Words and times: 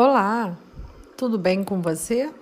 Olá, 0.00 0.56
tudo 1.16 1.36
bem 1.36 1.64
com 1.64 1.82
você? 1.82 2.32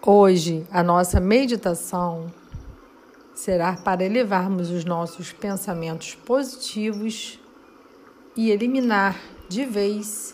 Hoje 0.00 0.64
a 0.70 0.80
nossa 0.80 1.18
meditação 1.18 2.32
será 3.34 3.74
para 3.74 4.04
elevarmos 4.04 4.70
os 4.70 4.84
nossos 4.84 5.32
pensamentos 5.32 6.14
positivos 6.14 7.40
e 8.36 8.52
eliminar 8.52 9.20
de 9.48 9.64
vez 9.64 10.32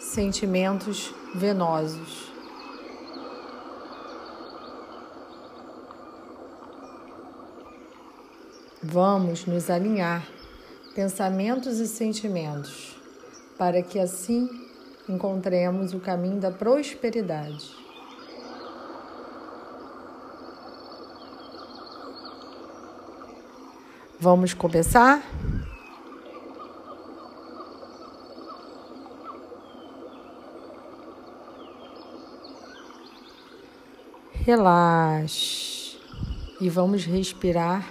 sentimentos 0.00 1.12
venosos. 1.34 2.27
Vamos 8.90 9.44
nos 9.44 9.68
alinhar, 9.68 10.26
pensamentos 10.94 11.78
e 11.78 11.86
sentimentos, 11.86 12.96
para 13.58 13.82
que 13.82 13.98
assim 13.98 14.48
encontremos 15.06 15.92
o 15.92 16.00
caminho 16.00 16.40
da 16.40 16.50
prosperidade. 16.50 17.70
Vamos 24.18 24.54
começar? 24.54 25.22
Relaxe 34.32 35.98
e 36.58 36.70
vamos 36.70 37.04
respirar 37.04 37.86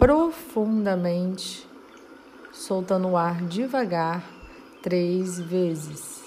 profundamente, 0.00 1.68
soltando 2.50 3.08
o 3.08 3.16
ar 3.18 3.42
devagar 3.42 4.24
três 4.82 5.38
vezes. 5.38 6.24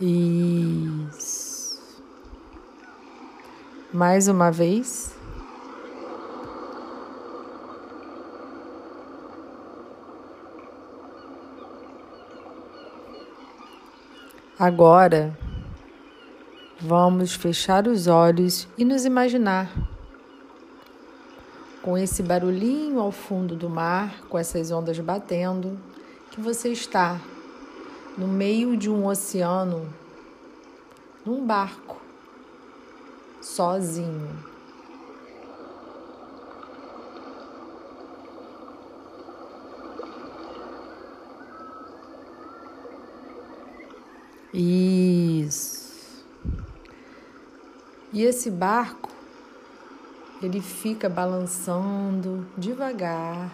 Isso. 0.00 2.02
Mais 3.92 4.26
uma 4.26 4.50
vez. 4.50 5.14
Agora, 14.66 15.36
vamos 16.80 17.34
fechar 17.34 17.86
os 17.86 18.06
olhos 18.06 18.66
e 18.78 18.82
nos 18.82 19.04
imaginar 19.04 19.70
com 21.82 21.98
esse 21.98 22.22
barulhinho 22.22 22.98
ao 22.98 23.12
fundo 23.12 23.54
do 23.54 23.68
mar, 23.68 24.22
com 24.26 24.38
essas 24.38 24.70
ondas 24.70 24.98
batendo, 25.00 25.78
que 26.30 26.40
você 26.40 26.70
está 26.70 27.20
no 28.16 28.26
meio 28.26 28.74
de 28.74 28.88
um 28.88 29.06
oceano, 29.06 29.86
num 31.26 31.44
barco, 31.44 32.00
sozinho. 33.42 34.53
Isso. 44.56 46.24
E 48.12 48.22
esse 48.22 48.52
barco, 48.52 49.10
ele 50.40 50.60
fica 50.60 51.08
balançando 51.08 52.46
devagar 52.56 53.50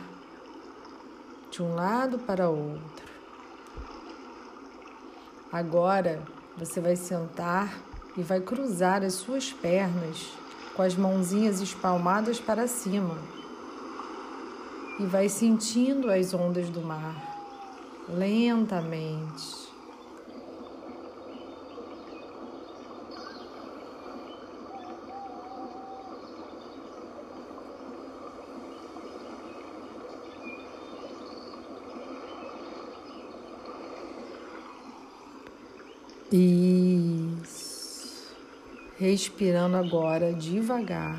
de 1.51 1.63
um 1.63 1.75
lado 1.75 2.19
para 2.19 2.51
outro. 2.51 3.09
Agora 5.51 6.23
você 6.55 6.83
vai 6.83 6.97
sentar 6.97 7.75
e 8.15 8.23
vai 8.23 8.41
cruzar 8.41 9.03
as 9.03 9.15
suas 9.15 9.51
pernas 9.51 10.31
com 10.77 10.83
as 10.83 10.95
mãozinhas 10.95 11.63
espalmadas 11.63 12.39
para 12.39 12.69
cima 12.69 13.17
e 14.99 15.07
vai 15.07 15.31
sentindo 15.31 16.11
as 16.11 16.35
ondas 16.35 16.69
do 16.69 16.83
mar 16.83 17.17
lentamente. 18.07 19.60
Isso. 36.33 38.29
Respirando 38.97 39.77
agora 39.77 40.33
devagar. 40.33 41.19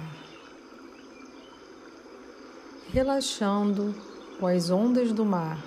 Relaxando 2.94 3.94
com 4.40 4.48
as 4.48 4.70
ondas 4.70 5.12
do 5.12 5.26
mar. 5.26 5.62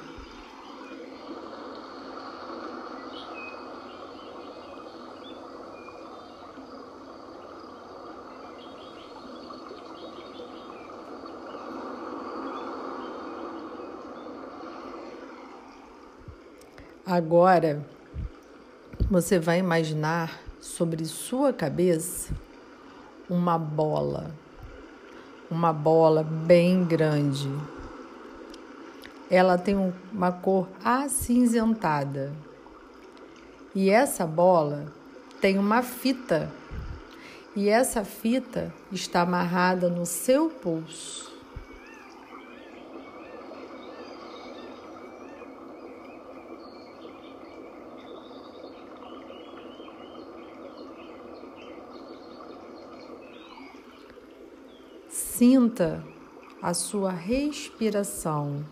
Agora 17.04 17.93
você 19.14 19.38
vai 19.38 19.60
imaginar 19.60 20.40
sobre 20.60 21.04
sua 21.04 21.52
cabeça 21.52 22.34
uma 23.30 23.56
bola, 23.56 24.34
uma 25.48 25.72
bola 25.72 26.24
bem 26.24 26.84
grande. 26.84 27.48
Ela 29.30 29.56
tem 29.56 29.76
uma 30.12 30.32
cor 30.32 30.68
acinzentada. 30.84 32.32
E 33.72 33.88
essa 33.88 34.26
bola 34.26 34.92
tem 35.40 35.60
uma 35.60 35.80
fita. 35.80 36.50
E 37.54 37.68
essa 37.68 38.04
fita 38.04 38.74
está 38.90 39.20
amarrada 39.20 39.88
no 39.88 40.04
seu 40.04 40.50
pulso. 40.50 41.32
Sinta 55.36 56.00
a 56.62 56.72
sua 56.72 57.10
respiração, 57.10 58.64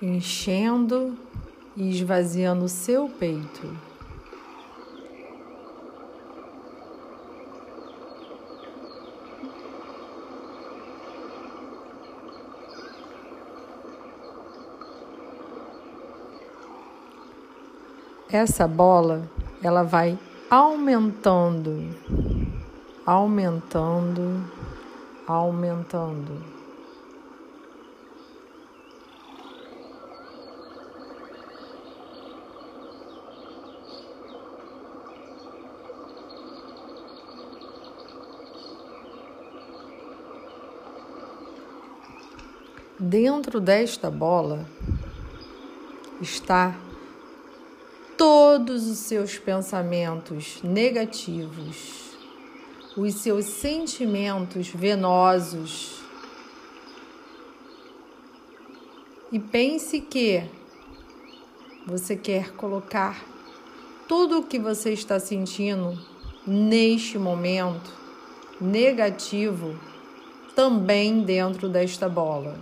enchendo 0.00 1.14
e 1.76 1.90
esvaziando 1.90 2.64
o 2.64 2.68
seu 2.70 3.06
peito. 3.06 3.68
Essa 18.30 18.66
bola, 18.66 19.30
ela 19.62 19.82
vai 19.82 20.18
aumentando 20.50 21.94
aumentando, 23.08 24.44
aumentando. 25.26 26.44
Dentro 43.00 43.58
desta 43.58 44.10
bola 44.10 44.66
está 46.20 46.76
todos 48.18 48.86
os 48.86 48.98
seus 48.98 49.38
pensamentos 49.38 50.60
negativos 50.62 52.07
os 52.98 53.14
seus 53.14 53.44
sentimentos 53.44 54.68
venosos. 54.70 56.02
E 59.30 59.38
pense 59.38 60.00
que 60.00 60.42
você 61.86 62.16
quer 62.16 62.52
colocar 62.54 63.24
tudo 64.08 64.40
o 64.40 64.42
que 64.42 64.58
você 64.58 64.92
está 64.92 65.20
sentindo 65.20 65.96
neste 66.44 67.18
momento 67.18 67.92
negativo 68.60 69.78
também 70.56 71.22
dentro 71.22 71.68
desta 71.68 72.08
bola. 72.08 72.58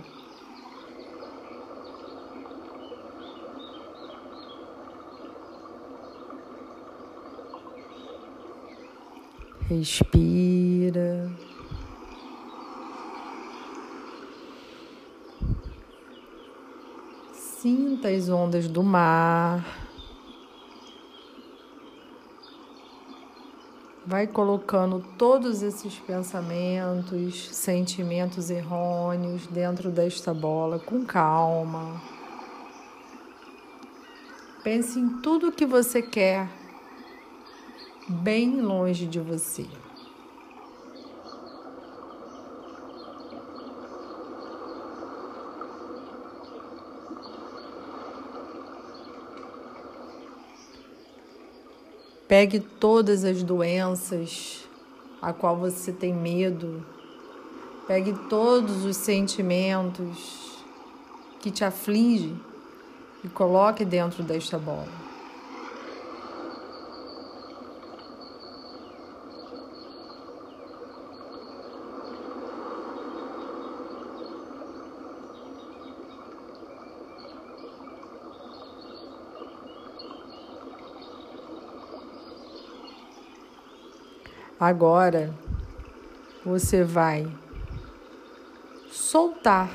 Respira. 9.69 11.29
Sinta 17.33 18.07
as 18.07 18.29
ondas 18.29 18.69
do 18.69 18.81
mar. 18.81 19.65
Vai 24.05 24.25
colocando 24.25 25.03
todos 25.17 25.61
esses 25.61 25.99
pensamentos, 25.99 27.49
sentimentos 27.49 28.49
errôneos 28.49 29.47
dentro 29.47 29.91
desta 29.91 30.33
bola 30.33 30.79
com 30.79 31.03
calma. 31.03 32.01
Pense 34.63 34.97
em 34.97 35.09
tudo 35.21 35.51
que 35.51 35.65
você 35.65 36.01
quer 36.01 36.56
bem 38.07 38.61
longe 38.61 39.05
de 39.05 39.19
você. 39.19 39.65
Pegue 52.27 52.59
todas 52.59 53.23
as 53.23 53.41
doenças 53.41 54.67
a 55.21 55.31
qual 55.31 55.55
você 55.55 55.93
tem 55.93 56.13
medo. 56.13 56.85
Pegue 57.87 58.13
todos 58.29 58.83
os 58.83 58.97
sentimentos 58.97 60.57
que 61.39 61.49
te 61.49 61.63
afligem 61.63 62.37
e 63.23 63.29
coloque 63.29 63.85
dentro 63.85 64.23
desta 64.23 64.57
bola. 64.57 65.06
Agora 84.59 85.31
você 86.43 86.83
vai 86.83 87.31
soltar 88.91 89.69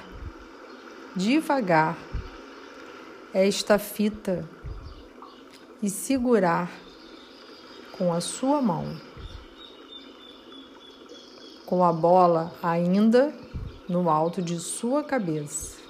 devagar 1.14 1.96
esta 3.32 3.78
fita 3.78 4.44
e 5.80 5.88
segurar 5.88 6.68
com 7.96 8.12
a 8.12 8.20
sua 8.20 8.60
mão, 8.60 8.96
com 11.64 11.84
a 11.84 11.92
bola 11.92 12.52
ainda 12.60 13.32
no 13.88 14.10
alto 14.10 14.42
de 14.42 14.58
sua 14.58 15.04
cabeça. 15.04 15.81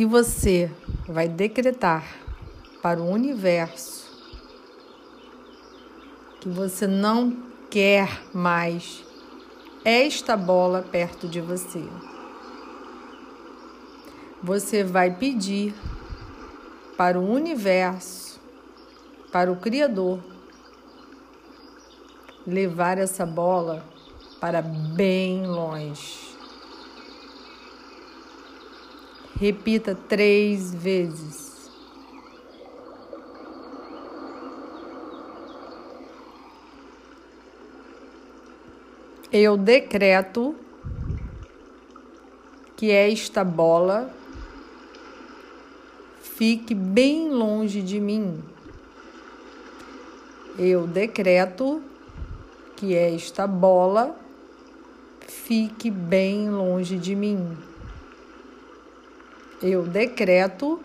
E 0.00 0.06
você 0.06 0.70
vai 1.06 1.28
decretar 1.28 2.02
para 2.80 2.98
o 3.02 3.10
universo 3.10 4.10
que 6.40 6.48
você 6.48 6.86
não 6.86 7.36
quer 7.68 8.08
mais 8.32 9.04
esta 9.84 10.38
bola 10.38 10.80
perto 10.80 11.28
de 11.28 11.38
você. 11.42 11.84
Você 14.42 14.82
vai 14.82 15.14
pedir 15.18 15.74
para 16.96 17.20
o 17.20 17.30
universo, 17.30 18.40
para 19.30 19.52
o 19.52 19.56
Criador, 19.56 20.18
levar 22.46 22.96
essa 22.96 23.26
bola 23.26 23.84
para 24.40 24.62
bem 24.62 25.46
longe. 25.46 26.29
Repita 29.40 29.94
três 29.94 30.74
vezes. 30.74 31.70
Eu 39.32 39.56
decreto 39.56 40.54
que 42.76 42.90
esta 42.90 43.42
bola 43.42 44.14
fique 46.20 46.74
bem 46.74 47.30
longe 47.30 47.80
de 47.80 47.98
mim. 47.98 48.44
Eu 50.58 50.86
decreto 50.86 51.82
que 52.76 52.94
esta 52.94 53.46
bola 53.46 54.14
fique 55.26 55.90
bem 55.90 56.50
longe 56.50 56.98
de 56.98 57.16
mim 57.16 57.69
eu 59.62 59.82
decreto 59.82 60.80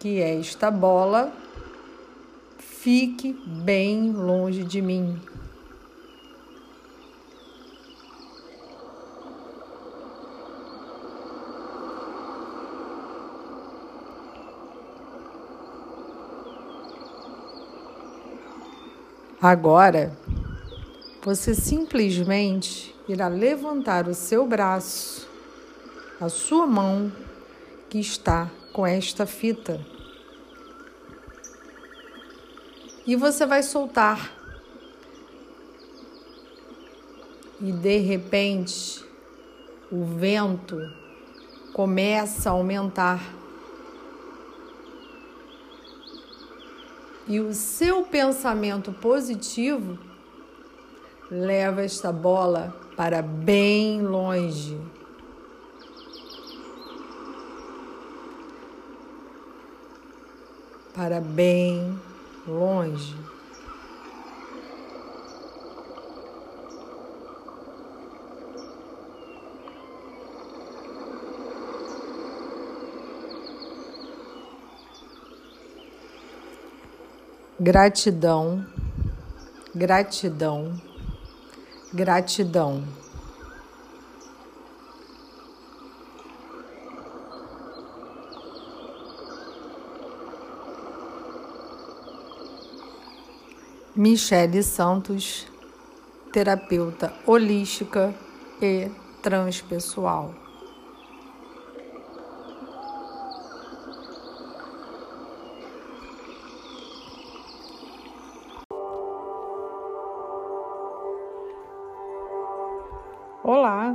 que 0.00 0.20
esta 0.20 0.70
bola 0.70 1.32
fique 2.58 3.32
bem 3.46 4.10
longe 4.10 4.64
de 4.64 4.80
mim. 4.80 5.20
Agora, 19.40 20.16
você 21.20 21.54
simplesmente 21.54 22.94
irá 23.08 23.28
levantar 23.28 24.06
o 24.06 24.14
seu 24.14 24.46
braço, 24.46 25.28
a 26.20 26.28
sua 26.28 26.64
mão 26.66 27.10
que 27.92 28.00
está 28.00 28.50
com 28.72 28.86
esta 28.86 29.26
fita. 29.26 29.78
E 33.06 33.14
você 33.14 33.44
vai 33.44 33.62
soltar. 33.62 34.32
E 37.60 37.70
de 37.70 37.98
repente, 37.98 39.04
o 39.90 40.06
vento 40.06 40.78
começa 41.74 42.48
a 42.48 42.54
aumentar. 42.54 43.20
E 47.28 47.40
o 47.40 47.52
seu 47.52 48.04
pensamento 48.04 48.90
positivo 48.90 49.98
leva 51.30 51.82
esta 51.82 52.10
bola 52.10 52.74
para 52.96 53.20
bem 53.20 54.00
longe. 54.00 54.80
Para 60.94 61.20
bem 61.20 61.98
longe. 62.46 63.16
Gratidão, 77.58 78.66
gratidão, 79.72 80.80
gratidão. 81.94 83.01
Michele 93.94 94.62
Santos, 94.62 95.46
terapeuta 96.32 97.12
holística 97.26 98.14
e 98.58 98.90
transpessoal. 99.22 100.30
Olá, 113.44 113.94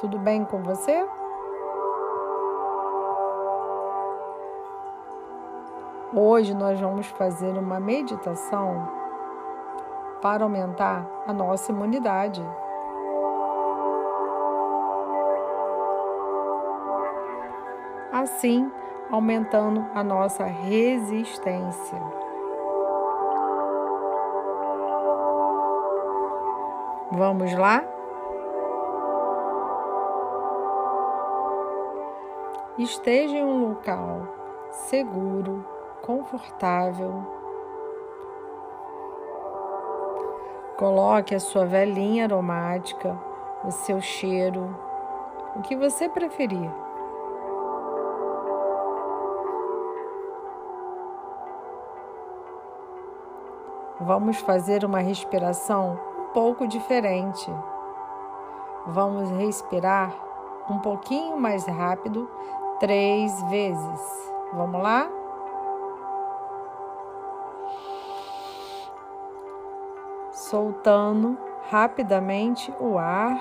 tudo 0.00 0.18
bem 0.18 0.42
com 0.46 0.62
você? 0.62 1.06
Hoje 6.14 6.54
nós 6.54 6.80
vamos 6.80 7.08
fazer 7.08 7.58
uma 7.58 7.78
meditação 7.78 9.03
para 10.24 10.42
aumentar 10.42 11.06
a 11.26 11.34
nossa 11.34 11.70
imunidade. 11.70 12.42
Assim, 18.10 18.72
aumentando 19.10 19.84
a 19.94 20.02
nossa 20.02 20.44
resistência. 20.44 22.00
Vamos 27.12 27.52
lá? 27.52 27.84
Esteja 32.78 33.36
em 33.36 33.44
um 33.44 33.68
local 33.68 34.26
seguro, 34.70 35.62
confortável. 36.00 37.33
Coloque 40.76 41.36
a 41.36 41.40
sua 41.40 41.64
velinha 41.64 42.24
aromática, 42.24 43.16
o 43.64 43.70
seu 43.70 44.00
cheiro, 44.00 44.76
o 45.54 45.62
que 45.62 45.76
você 45.76 46.08
preferir. 46.08 46.68
Vamos 54.00 54.38
fazer 54.38 54.84
uma 54.84 54.98
respiração 54.98 55.96
um 56.18 56.32
pouco 56.32 56.66
diferente. 56.66 57.48
Vamos 58.88 59.30
respirar 59.30 60.12
um 60.68 60.80
pouquinho 60.80 61.36
mais 61.36 61.64
rápido 61.66 62.28
três 62.80 63.40
vezes. 63.44 64.32
Vamos 64.52 64.82
lá? 64.82 65.08
Soltando 70.50 71.38
rapidamente 71.70 72.70
o 72.78 72.98
ar. 72.98 73.40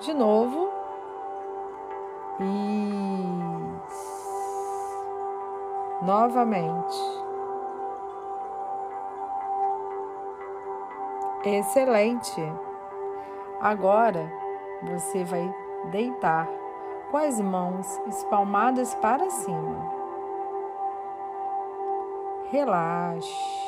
De 0.00 0.14
novo. 0.14 0.70
Isso. 3.84 4.08
Novamente. 6.00 6.96
Excelente. 11.44 12.40
Agora 13.60 14.32
você 14.84 15.22
vai 15.22 15.54
deitar 15.90 16.48
com 17.10 17.18
as 17.18 17.38
mãos 17.38 18.00
espalmadas 18.06 18.94
para 18.94 19.28
cima. 19.28 19.98
Relaxe. 22.50 23.67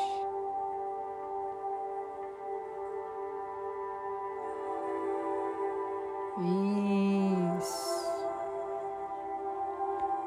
Isso. 6.40 8.00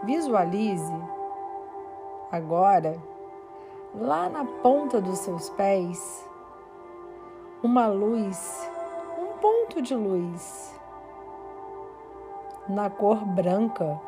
Visualize 0.04 0.94
agora, 2.32 3.02
lá 3.96 4.30
na 4.30 4.44
ponta 4.44 5.00
dos 5.00 5.20
seus 5.20 5.50
pés, 5.52 6.30
uma 7.62 7.88
luz, 7.88 8.70
um 9.18 9.38
ponto 9.40 9.82
de 9.82 9.96
luz 9.96 10.74
na 12.68 12.90
cor 12.90 13.24
branca. 13.26 14.00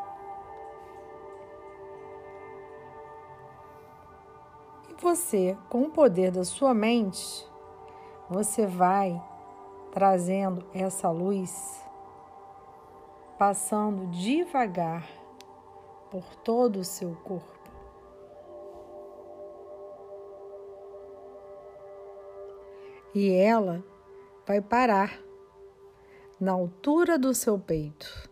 E 4.89 5.01
você, 5.01 5.57
com 5.69 5.83
o 5.83 5.89
poder 5.89 6.31
da 6.31 6.43
sua 6.43 6.73
mente, 6.73 7.47
você 8.29 8.65
vai 8.65 9.21
trazendo 9.91 10.65
essa 10.73 11.09
luz, 11.09 11.84
passando 13.37 14.07
devagar 14.11 15.07
por 16.09 16.35
todo 16.37 16.79
o 16.79 16.83
seu 16.83 17.15
corpo. 17.15 17.53
E 23.13 23.31
ela 23.31 23.83
vai 24.45 24.61
parar 24.61 25.19
na 26.39 26.51
altura 26.51 27.17
do 27.17 27.33
seu 27.33 27.57
peito. 27.57 28.29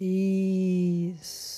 Isso. 0.00 1.57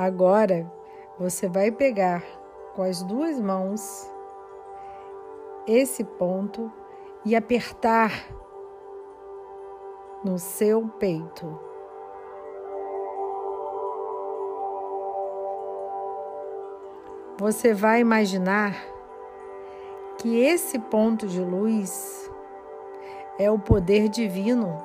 Agora 0.00 0.66
você 1.18 1.46
vai 1.46 1.70
pegar 1.70 2.24
com 2.74 2.82
as 2.82 3.02
duas 3.02 3.38
mãos 3.38 4.10
esse 5.66 6.02
ponto 6.02 6.72
e 7.22 7.36
apertar 7.36 8.10
no 10.24 10.38
seu 10.38 10.88
peito. 10.98 11.60
Você 17.36 17.74
vai 17.74 18.00
imaginar 18.00 18.74
que 20.16 20.34
esse 20.40 20.78
ponto 20.78 21.26
de 21.26 21.42
luz 21.42 22.32
é 23.38 23.50
o 23.50 23.58
poder 23.58 24.08
divino 24.08 24.82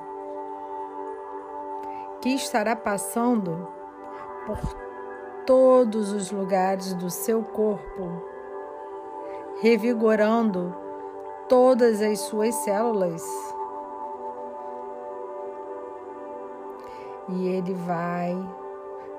que 2.22 2.32
estará 2.32 2.76
passando 2.76 3.66
por 4.46 4.86
todos 5.46 6.12
os 6.12 6.32
lugares 6.32 6.94
do 6.96 7.10
seu 7.10 7.44
corpo, 7.44 8.24
revigorando 9.62 10.76
todas 11.48 12.02
as 12.02 12.20
suas 12.20 12.54
células. 12.56 13.24
E 17.30 17.48
ele 17.48 17.74
vai 17.74 18.36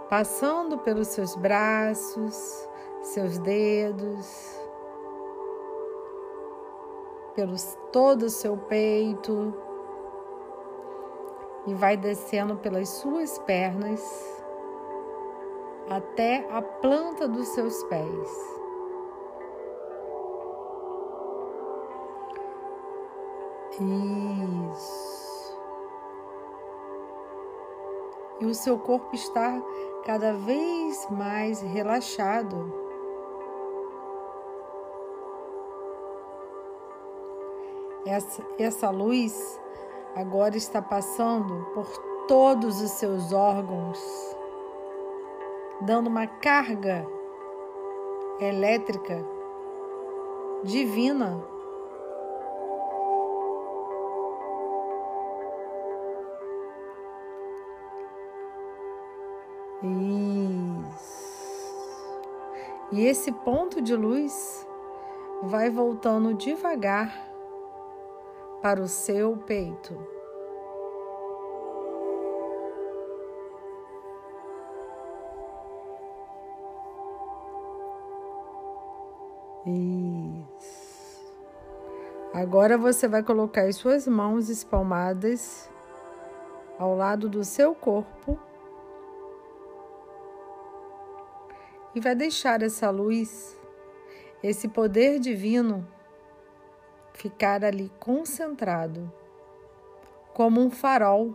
passando 0.08 0.78
pelos 0.78 1.08
seus 1.08 1.34
braços, 1.34 2.68
seus 3.02 3.38
dedos, 3.38 4.60
pelo 7.34 7.56
todo 7.92 8.22
o 8.22 8.30
seu 8.30 8.56
peito 8.56 9.54
e 11.66 11.74
vai 11.74 11.96
descendo 11.96 12.56
pelas 12.56 12.88
suas 12.88 13.38
pernas 13.40 14.35
até 15.88 16.46
a 16.50 16.60
planta 16.60 17.28
dos 17.28 17.48
seus 17.48 17.82
pés. 17.84 18.56
Isso. 24.72 25.16
E 28.40 28.46
o 28.46 28.54
seu 28.54 28.78
corpo 28.78 29.14
está 29.14 29.62
cada 30.04 30.32
vez 30.32 31.06
mais 31.10 31.60
relaxado. 31.60 32.72
Essa, 38.06 38.42
essa 38.58 38.90
luz 38.90 39.60
agora 40.14 40.56
está 40.56 40.80
passando 40.80 41.66
por 41.74 41.86
todos 42.28 42.80
os 42.80 42.90
seus 42.92 43.32
órgãos, 43.32 44.35
dando 45.80 46.08
uma 46.08 46.26
carga 46.26 47.06
elétrica 48.40 49.24
divina. 50.64 51.42
Isso. 59.82 61.26
E 62.92 63.04
esse 63.04 63.30
ponto 63.30 63.80
de 63.80 63.94
luz 63.94 64.66
vai 65.42 65.70
voltando 65.70 66.34
devagar 66.34 67.12
para 68.62 68.80
o 68.80 68.88
seu 68.88 69.36
peito. 69.36 70.15
Isso. 79.66 81.34
Agora 82.32 82.78
você 82.78 83.08
vai 83.08 83.22
colocar 83.22 83.62
as 83.62 83.74
suas 83.74 84.06
mãos 84.06 84.48
espalmadas 84.48 85.68
ao 86.78 86.94
lado 86.94 87.28
do 87.28 87.42
seu 87.42 87.74
corpo 87.74 88.38
e 91.94 92.00
vai 92.00 92.14
deixar 92.14 92.62
essa 92.62 92.90
luz, 92.90 93.58
esse 94.40 94.68
poder 94.68 95.18
divino, 95.18 95.84
ficar 97.14 97.64
ali 97.64 97.90
concentrado, 97.98 99.10
como 100.32 100.60
um 100.60 100.70
farol. 100.70 101.34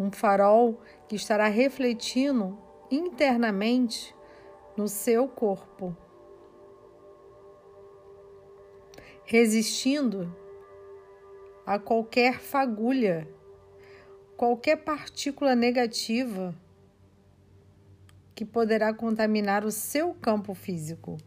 Um 0.00 0.10
farol 0.10 0.80
que 1.06 1.14
estará 1.16 1.48
refletindo 1.48 2.56
internamente 2.90 4.16
no 4.78 4.86
seu 4.86 5.26
corpo, 5.26 5.94
resistindo 9.24 10.32
a 11.66 11.80
qualquer 11.80 12.38
fagulha, 12.38 13.28
qualquer 14.36 14.76
partícula 14.76 15.56
negativa 15.56 16.54
que 18.36 18.44
poderá 18.44 18.94
contaminar 18.94 19.64
o 19.64 19.72
seu 19.72 20.14
campo 20.14 20.54
físico. 20.54 21.18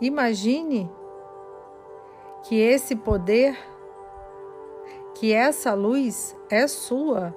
Imagine 0.00 0.90
que 2.48 2.60
esse 2.60 2.94
poder, 2.94 3.58
que 5.14 5.32
essa 5.32 5.74
luz 5.74 6.36
é 6.48 6.68
sua 6.68 7.34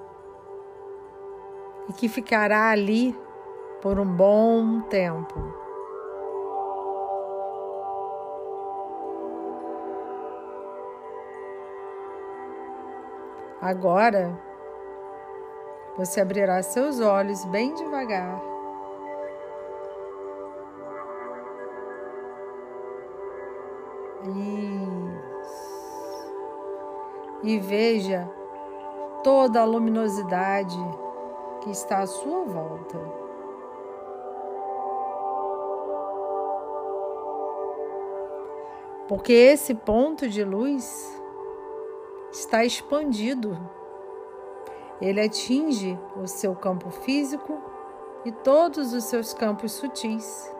e 1.88 1.92
que 1.92 2.08
ficará 2.08 2.70
ali 2.70 3.18
por 3.82 3.98
um 3.98 4.06
bom 4.06 4.82
tempo. 4.82 5.34
Agora, 13.60 14.38
você 15.96 16.20
abrirá 16.20 16.62
seus 16.62 17.00
olhos 17.00 17.44
bem 17.46 17.74
devagar. 17.74 18.49
Isso. 24.22 25.80
E 27.42 27.58
veja 27.58 28.30
toda 29.22 29.60
a 29.60 29.64
luminosidade 29.64 30.78
que 31.62 31.70
está 31.70 31.98
à 31.98 32.06
sua 32.06 32.44
volta. 32.44 32.98
Porque 39.08 39.32
esse 39.32 39.74
ponto 39.74 40.28
de 40.28 40.44
luz 40.44 41.20
está 42.32 42.64
expandido. 42.64 43.58
Ele 45.00 45.20
atinge 45.20 45.98
o 46.22 46.26
seu 46.26 46.54
campo 46.54 46.90
físico 46.90 47.58
e 48.24 48.30
todos 48.30 48.92
os 48.92 49.04
seus 49.04 49.32
campos 49.34 49.72
sutis. 49.72 50.54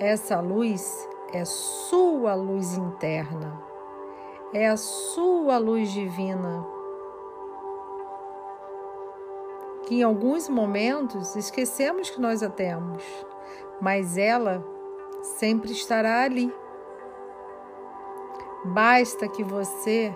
Essa 0.00 0.40
luz 0.40 1.06
é 1.30 1.44
sua 1.44 2.34
luz 2.34 2.74
interna, 2.74 3.62
é 4.54 4.66
a 4.66 4.76
sua 4.76 5.58
luz 5.58 5.92
divina 5.92 6.66
que 9.82 9.96
em 9.96 10.02
alguns 10.02 10.48
momentos 10.48 11.36
esquecemos 11.36 12.08
que 12.08 12.18
nós 12.18 12.42
a 12.42 12.48
temos, 12.48 13.04
mas 13.78 14.16
ela 14.16 14.64
sempre 15.20 15.72
estará 15.72 16.22
ali. 16.22 16.50
Basta 18.64 19.28
que 19.28 19.44
você 19.44 20.14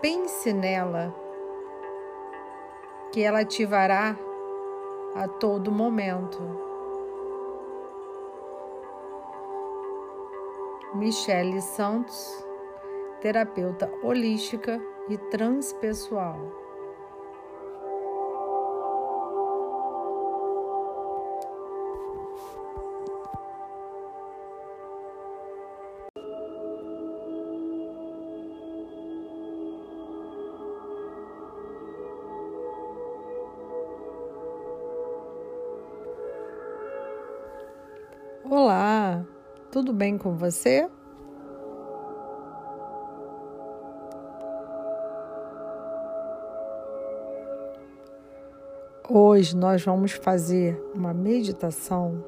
pense 0.00 0.52
nela, 0.52 1.12
que 3.10 3.20
ela 3.20 3.40
ativará 3.40 4.16
a 5.16 5.26
todo 5.26 5.72
momento. 5.72 6.63
Michele 10.94 11.60
Santos, 11.60 12.46
terapeuta 13.20 13.90
holística 14.00 14.80
e 15.08 15.18
transpessoal. 15.18 16.38
Olá, 38.48 39.26
tudo 39.74 39.92
bem 39.92 40.16
com 40.16 40.36
você? 40.36 40.88
Hoje 49.08 49.56
nós 49.56 49.84
vamos 49.84 50.12
fazer 50.12 50.80
uma 50.94 51.12
meditação 51.12 52.24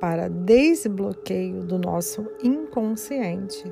para 0.00 0.30
desbloqueio 0.30 1.64
do 1.64 1.78
nosso 1.78 2.26
inconsciente. 2.42 3.70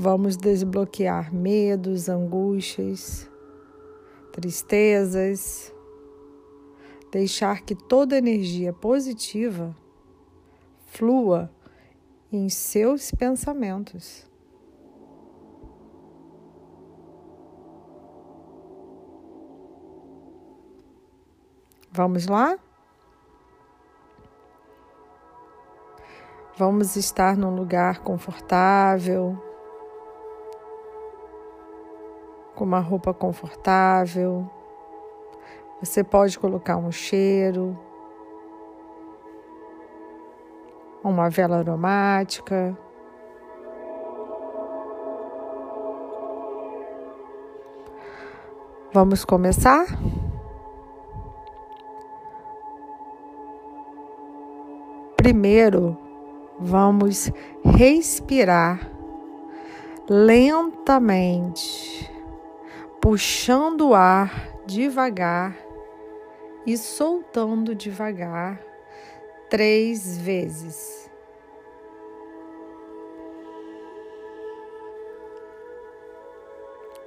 Vamos 0.00 0.36
desbloquear 0.36 1.34
medos, 1.34 2.08
angústias, 2.08 3.28
tristezas, 4.30 5.74
deixar 7.10 7.62
que 7.62 7.74
toda 7.74 8.16
energia 8.16 8.72
positiva 8.72 9.76
flua 10.86 11.50
em 12.30 12.48
seus 12.48 13.10
pensamentos. 13.10 14.24
Vamos 21.90 22.28
lá? 22.28 22.56
Vamos 26.56 26.94
estar 26.94 27.36
num 27.36 27.52
lugar 27.52 27.98
confortável 28.04 29.47
com 32.58 32.64
uma 32.64 32.80
roupa 32.80 33.14
confortável. 33.14 34.50
Você 35.80 36.02
pode 36.02 36.36
colocar 36.36 36.76
um 36.76 36.90
cheiro, 36.90 37.78
uma 41.04 41.30
vela 41.30 41.58
aromática. 41.58 42.76
Vamos 48.92 49.24
começar? 49.24 49.86
Primeiro, 55.16 55.96
vamos 56.58 57.30
respirar 57.62 58.90
lentamente 60.08 62.17
puxando 63.00 63.88
o 63.88 63.94
ar 63.94 64.52
devagar 64.66 65.56
e 66.66 66.76
soltando 66.76 67.74
devagar 67.74 68.60
três 69.48 70.18
vezes. 70.18 71.10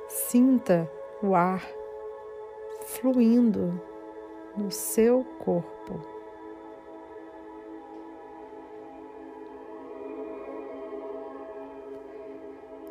Sinta 0.08 0.89
o 1.21 1.36
ar 1.36 1.63
fluindo 2.86 3.80
no 4.58 4.71
seu 4.71 5.23
corpo. 5.39 5.99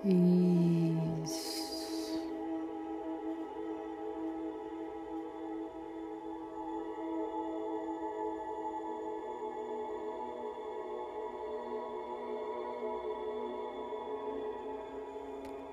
Isso. 0.05 1.50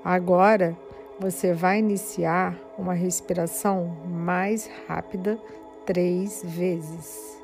Agora 0.10 0.74
você 1.20 1.52
vai 1.54 1.80
iniciar 1.80 2.58
uma 2.78 2.94
respiração 2.94 3.88
mais 4.06 4.66
rápida 4.88 5.38
três 5.86 6.42
vezes. 6.46 7.38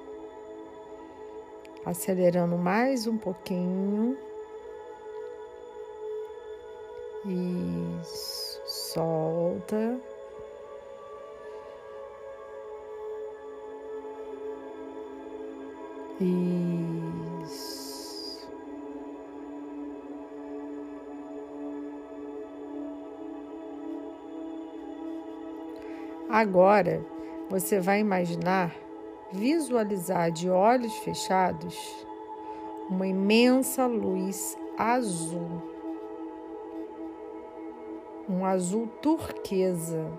Acelerando 1.85 2.57
mais 2.57 3.05
um 3.05 3.17
pouquinho. 3.17 4.17
Isso, 7.25 8.61
solta. 8.65 9.99
Isso. 16.21 17.72
Agora 26.33 27.05
você 27.47 27.79
vai 27.79 27.99
imaginar, 27.99 28.75
visualizar 29.31 30.31
de 30.31 30.49
olhos 30.49 30.91
fechados 30.97 32.07
uma 32.89 33.05
imensa 33.05 33.85
luz 33.85 34.57
azul, 34.75 35.61
um 38.27 38.43
azul 38.43 38.87
turquesa. 38.99 40.09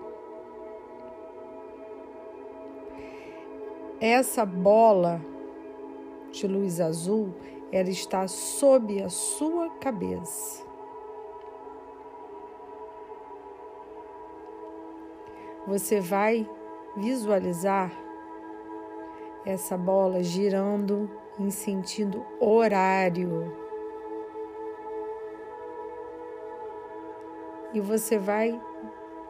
Essa 3.99 4.45
bola 4.45 5.19
de 6.31 6.47
luz 6.47 6.79
azul, 6.79 7.33
ela 7.73 7.89
está 7.89 8.25
sob 8.25 9.03
a 9.03 9.09
sua 9.09 9.69
cabeça. 9.81 10.65
Você 15.67 15.99
vai 15.99 16.47
visualizar 16.95 17.91
essa 19.45 19.77
bola 19.77 20.23
girando 20.23 21.09
em 21.39 21.49
sentido 21.49 22.25
horário. 22.39 23.55
E 27.73 27.79
você 27.79 28.17
vai 28.17 28.59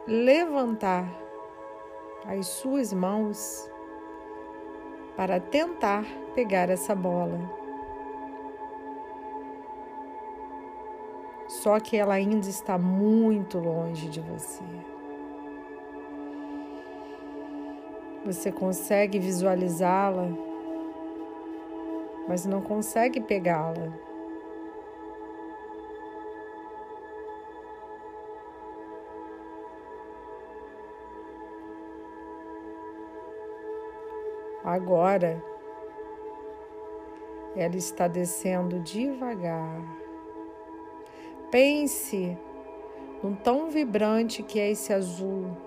levantar 0.06 1.08
as 2.26 2.46
suas 2.46 2.92
mãos 2.92 3.70
para 5.16 5.40
tentar 5.40 6.04
pegar 6.34 6.70
essa 6.70 6.94
bola. 6.94 7.38
Só 11.48 11.80
que 11.80 11.96
ela 11.96 12.14
ainda 12.14 12.48
está 12.48 12.76
muito 12.76 13.58
longe 13.58 14.08
de 14.08 14.20
você. 14.20 14.95
Você 18.26 18.50
consegue 18.50 19.20
visualizá-la, 19.20 20.26
mas 22.26 22.44
não 22.44 22.60
consegue 22.60 23.20
pegá-la. 23.20 23.92
Agora, 34.64 35.40
ela 37.54 37.76
está 37.76 38.08
descendo 38.08 38.80
devagar. 38.80 39.80
Pense 41.48 42.36
num 43.22 43.36
tão 43.36 43.70
vibrante 43.70 44.42
que 44.42 44.58
é 44.58 44.72
esse 44.72 44.92
azul 44.92 45.65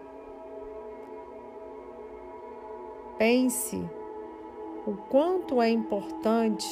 Pense 3.20 3.86
o 4.88 4.94
quanto 5.10 5.62
é 5.62 5.70
importante 5.70 6.66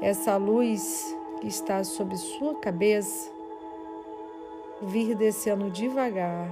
essa 0.00 0.36
luz 0.36 1.12
que 1.40 1.48
está 1.48 1.82
sobre 1.82 2.16
sua 2.16 2.54
cabeça 2.54 3.28
vir 4.80 5.16
descendo 5.16 5.68
devagar, 5.68 6.48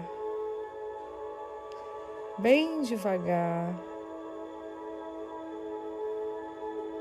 bem 2.36 2.82
devagar. 2.82 3.72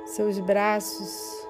Seus 0.06 0.38
braços 0.38 1.48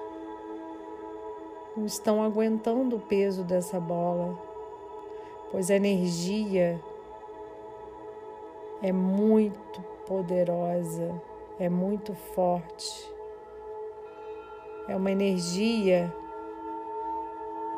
não 1.76 1.84
estão 1.84 2.22
aguentando 2.22 2.96
o 2.96 3.00
peso 3.00 3.44
dessa 3.44 3.78
bola, 3.78 4.34
pois 5.52 5.70
a 5.70 5.76
energia 5.76 6.80
é 8.82 8.90
muito 8.90 9.95
poderosa, 10.06 11.20
é 11.58 11.68
muito 11.68 12.14
forte. 12.14 13.12
É 14.88 14.94
uma 14.94 15.10
energia 15.10 16.12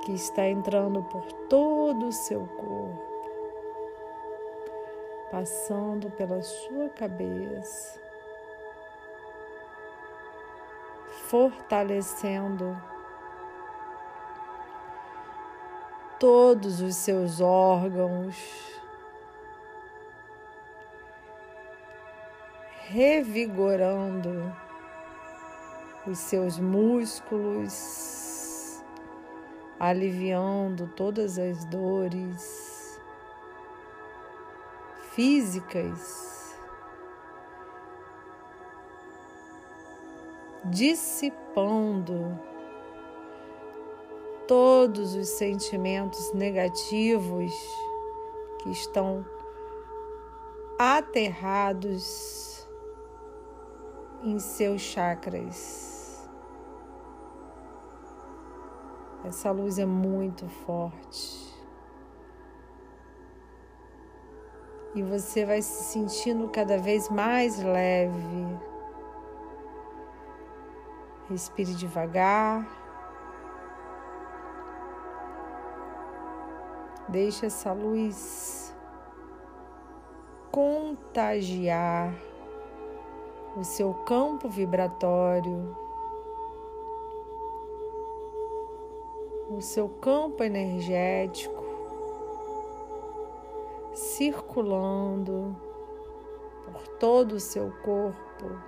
que 0.04 0.12
está 0.12 0.46
entrando 0.46 1.02
por 1.04 1.24
todo 1.48 2.08
o 2.08 2.12
seu 2.12 2.46
corpo, 2.46 3.02
passando 5.30 6.10
pela 6.10 6.42
sua 6.42 6.88
cabeça, 6.90 8.00
fortalecendo 11.28 12.76
todos 16.18 16.80
os 16.80 16.96
seus 16.96 17.40
órgãos 17.40 18.77
revigorando 22.90 24.50
os 26.06 26.18
seus 26.18 26.58
músculos, 26.58 28.82
aliviando 29.78 30.88
todas 30.96 31.38
as 31.38 31.66
dores 31.66 32.98
físicas, 35.12 36.56
dissipando 40.64 42.40
todos 44.46 45.14
os 45.14 45.28
sentimentos 45.28 46.32
negativos 46.32 47.52
que 48.62 48.70
estão 48.70 49.26
aterrados 50.78 52.57
em 54.22 54.38
seus 54.38 54.80
chakras. 54.80 56.28
Essa 59.24 59.50
luz 59.50 59.78
é 59.78 59.86
muito 59.86 60.48
forte. 60.48 61.48
E 64.94 65.02
você 65.02 65.44
vai 65.44 65.60
se 65.60 65.84
sentindo 65.84 66.48
cada 66.48 66.78
vez 66.78 67.08
mais 67.08 67.62
leve. 67.62 68.58
Respire 71.28 71.74
devagar. 71.74 72.66
Deixe 77.08 77.46
essa 77.46 77.72
luz 77.72 78.74
contagiar 80.50 82.27
o 83.58 83.64
seu 83.64 83.92
campo 83.92 84.48
vibratório, 84.48 85.76
o 89.50 89.60
seu 89.60 89.88
campo 89.88 90.44
energético. 90.44 91.66
Circulando 93.94 95.56
por 96.64 96.86
todo 96.98 97.32
o 97.32 97.40
seu 97.40 97.72
corpo. 97.82 98.62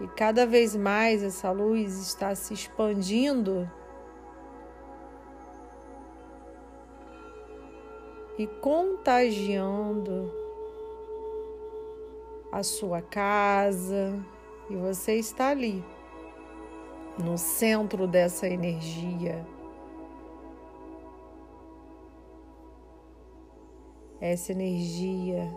E 0.00 0.08
cada 0.08 0.44
vez 0.44 0.74
mais 0.74 1.22
essa 1.22 1.52
luz 1.52 1.96
está 2.00 2.34
se 2.34 2.52
expandindo. 2.52 3.70
E 8.36 8.48
contagiando 8.48 10.43
a 12.54 12.62
sua 12.62 13.02
casa 13.02 14.16
e 14.70 14.76
você 14.76 15.16
está 15.16 15.48
ali, 15.48 15.84
no 17.18 17.36
centro 17.36 18.06
dessa 18.06 18.46
energia. 18.46 19.44
Essa 24.20 24.52
energia 24.52 25.52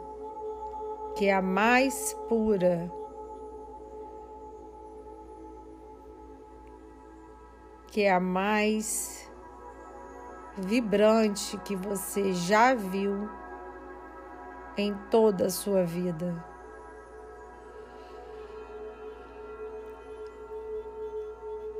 que 1.16 1.28
é 1.28 1.36
a 1.36 1.42
mais 1.42 2.14
pura, 2.28 2.92
que 7.92 8.02
é 8.02 8.12
a 8.12 8.20
mais 8.20 9.32
vibrante 10.58 11.60
que 11.60 11.76
você 11.76 12.34
já 12.34 12.74
viu 12.74 13.30
em 14.76 14.96
toda 15.12 15.46
a 15.46 15.50
sua 15.52 15.84
vida. 15.84 16.57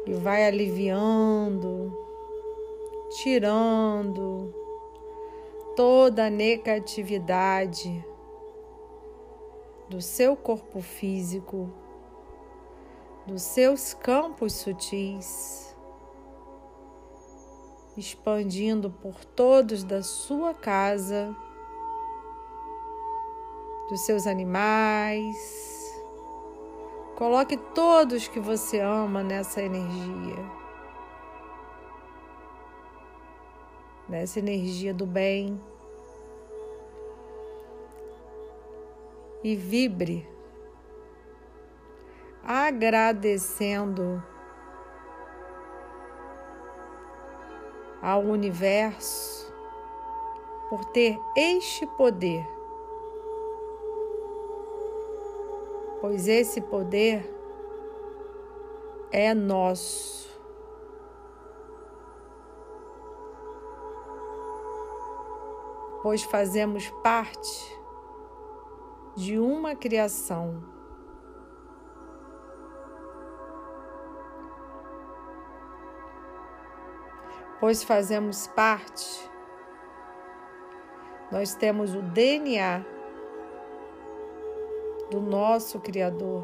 E 0.08 0.14
vai 0.14 0.46
aliviando, 0.46 1.92
tirando 3.10 4.56
toda 5.76 6.28
a 6.28 6.30
negatividade 6.30 8.06
do 9.90 10.02
seu 10.02 10.38
corpo 10.38 10.80
físico, 10.80 11.70
dos 13.26 13.42
seus 13.42 13.94
campos 13.94 14.54
sutis, 14.54 15.76
expandindo 17.98 18.90
por 18.90 19.26
todos 19.26 19.84
da 19.84 20.02
sua 20.02 20.54
casa, 20.54 21.36
dos 23.90 24.06
seus 24.06 24.26
animais. 24.26 25.77
Coloque 27.18 27.58
todos 27.58 28.30
que 28.30 28.40
você 28.40 28.80
ama 28.80 29.22
nessa 29.22 29.62
energia. 29.62 30.38
Nessa 34.08 34.40
energia 34.40 34.94
do 34.94 35.06
bem. 35.06 35.60
e 39.44 39.56
vibre, 39.56 40.28
agradecendo 42.44 44.22
ao 48.02 48.22
universo 48.22 49.54
por 50.70 50.84
ter 50.86 51.18
este 51.36 51.86
poder, 51.86 52.46
pois 56.08 56.26
esse 56.30 56.62
poder 56.62 57.30
é 59.12 59.34
nosso. 59.34 60.26
Pois 66.02 66.24
fazemos 66.24 66.90
parte 67.04 67.78
de 69.18 69.38
uma 69.38 69.76
criação. 69.76 70.64
Pois 77.60 77.84
fazemos 77.84 78.48
parte, 78.48 79.30
nós 81.30 81.54
temos 81.54 81.94
o 81.94 82.02
DNA 82.02 82.97
do 85.10 85.20
nosso 85.20 85.80
Criador. 85.80 86.44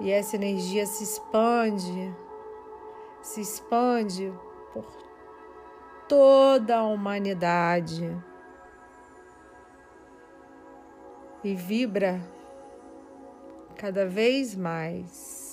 E 0.00 0.10
essa 0.10 0.36
energia 0.36 0.86
se 0.86 1.04
expande, 1.04 2.14
se 3.22 3.40
expande 3.40 4.32
por 4.72 4.84
toda 6.08 6.78
a 6.78 6.86
humanidade. 6.86 8.14
e 11.46 11.54
vibra 11.54 12.20
cada 13.76 14.04
vez 14.04 14.56
mais. 14.56 15.46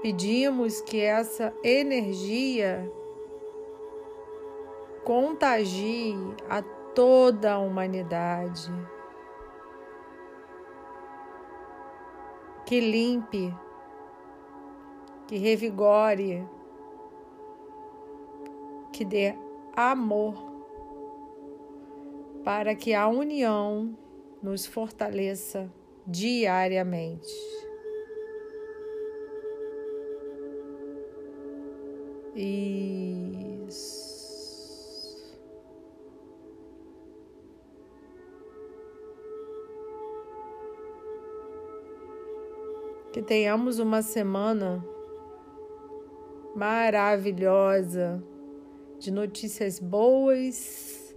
Pedimos 0.00 0.80
que 0.80 1.00
essa 1.00 1.52
energia 1.62 2.90
contagie 5.06 6.16
a 6.50 6.60
toda 6.92 7.52
a 7.52 7.58
humanidade, 7.60 8.72
que 12.66 12.80
limpe, 12.80 13.54
que 15.28 15.36
revigore, 15.36 16.44
que 18.92 19.04
dê 19.04 19.36
amor 19.76 20.34
para 22.42 22.74
que 22.74 22.92
a 22.92 23.06
união 23.06 23.96
nos 24.42 24.66
fortaleça 24.66 25.72
diariamente. 26.04 27.32
Isso. 32.34 34.05
Que 43.16 43.22
tenhamos 43.22 43.78
uma 43.78 44.02
semana 44.02 44.84
maravilhosa 46.54 48.22
de 48.98 49.10
notícias 49.10 49.78
boas 49.80 51.16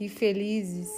e 0.00 0.08
felizes. 0.08 0.90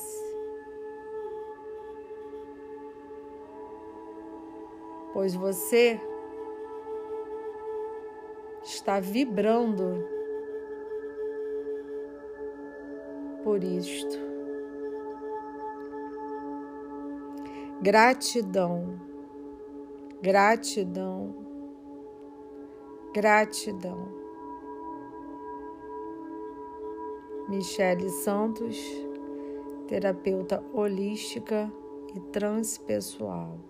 Pois 5.12 5.34
você 5.34 6.00
está 8.64 8.98
vibrando 8.98 10.02
por 13.44 13.62
isto. 13.62 14.18
Gratidão, 17.82 19.09
gratidão, 20.22 21.34
gratidão. 23.14 24.20
Michele 27.48 28.08
Santos, 28.10 28.78
terapeuta 29.88 30.62
holística 30.72 31.72
e 32.14 32.20
transpessoal. 32.20 33.69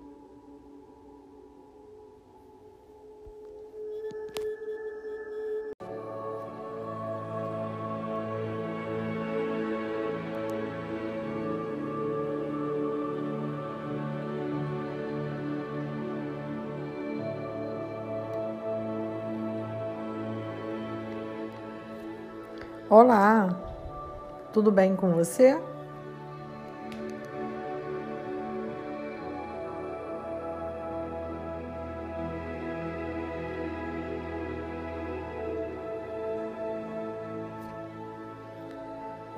Tudo 24.53 24.71
bem 24.73 24.97
com 24.97 25.13
você? 25.13 25.61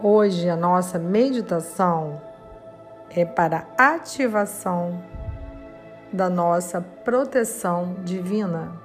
Hoje 0.02 0.48
a 0.48 0.56
nossa 0.56 0.98
meditação 0.98 2.20
é 3.08 3.24
para 3.24 3.66
ativação 3.78 5.00
da 6.12 6.28
nossa 6.28 6.80
proteção 6.80 7.94
divina. 8.02 8.81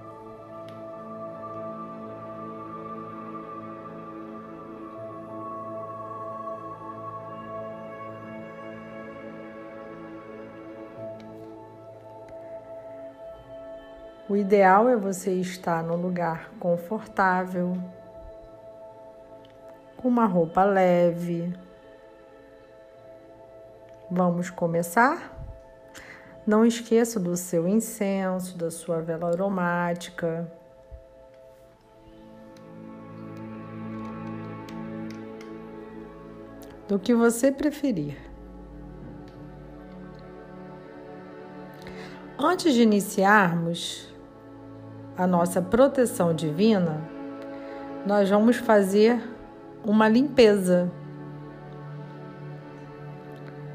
O 14.38 14.40
ideal 14.40 14.88
é 14.88 14.96
você 14.96 15.32
estar 15.32 15.82
no 15.84 15.96
lugar 15.96 16.52
confortável, 16.60 17.76
com 19.98 20.08
uma 20.08 20.28
roupa 20.28 20.64
leve. 20.64 21.58
Vamos 24.12 24.52
começar? 24.52 25.36
Não 26.46 26.64
esqueça 26.64 27.20
do 27.20 27.36
seu 27.36 27.68
incenso, 27.68 28.56
da 28.56 28.70
sua 28.70 29.02
vela 29.02 29.30
aromática. 29.30 30.48
Do 36.88 37.00
que 37.00 37.16
você 37.16 37.52
preferir. 37.52 38.16
Antes 42.38 42.76
de 42.76 42.84
iniciarmos 42.84 44.16
a 45.18 45.26
nossa 45.26 45.62
proteção 45.62 46.34
divina, 46.34 47.02
nós 48.06 48.30
vamos 48.30 48.58
fazer 48.58 49.20
uma 49.84 50.08
limpeza. 50.08 50.92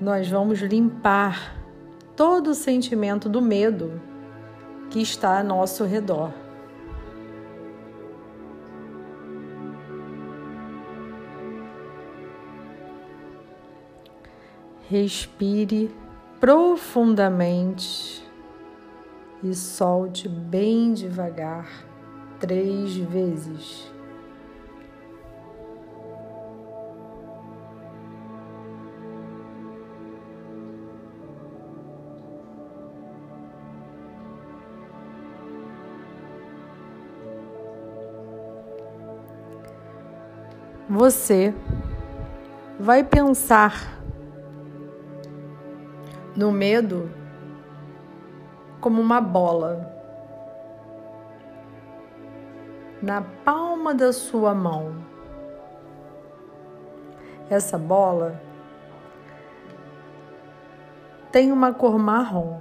Nós 0.00 0.28
vamos 0.28 0.60
limpar 0.60 1.56
todo 2.14 2.50
o 2.50 2.54
sentimento 2.54 3.28
do 3.28 3.42
medo 3.42 4.00
que 4.88 5.00
está 5.00 5.38
a 5.38 5.42
nosso 5.42 5.84
redor. 5.84 6.32
Respire 14.88 15.90
profundamente 16.38 18.22
e 19.42 19.54
solte 19.54 20.28
bem 20.28 20.92
devagar 20.92 21.68
três 22.38 22.96
vezes. 22.96 23.90
Você 40.88 41.54
vai 42.78 43.02
pensar 43.02 43.98
no 46.36 46.52
medo 46.52 47.21
como 48.82 49.00
uma 49.00 49.20
bola 49.20 49.88
na 53.00 53.22
palma 53.44 53.94
da 53.94 54.12
sua 54.12 54.52
mão. 54.52 54.96
Essa 57.48 57.78
bola 57.78 58.40
tem 61.30 61.52
uma 61.52 61.72
cor 61.72 61.96
marrom. 61.96 62.60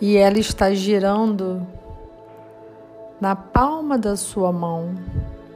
E 0.00 0.16
ela 0.16 0.38
está 0.38 0.72
girando 0.72 1.66
na 3.20 3.36
palma 3.36 3.98
da 3.98 4.16
sua 4.16 4.52
mão, 4.52 4.94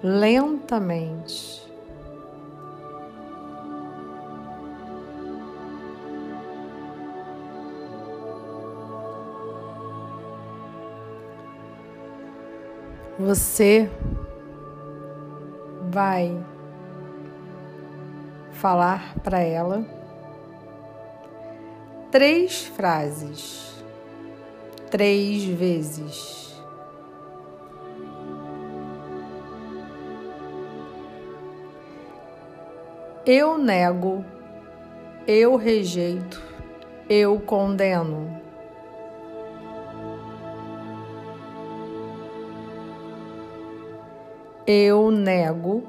lentamente. 0.02 1.58
Você 13.18 13.90
vai 15.90 16.40
falar 18.52 19.14
para 19.24 19.40
ela 19.40 19.84
três 22.12 22.64
frases, 22.64 23.74
três 24.88 25.44
vezes. 25.44 26.47
Eu 33.30 33.58
nego, 33.58 34.24
eu 35.26 35.54
rejeito, 35.56 36.42
eu 37.10 37.38
condeno. 37.38 38.40
Eu 44.66 45.10
nego, 45.10 45.82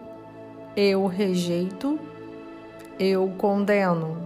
eu 0.75 1.05
rejeito, 1.07 1.97
eu 2.99 3.31
condeno. 3.37 4.17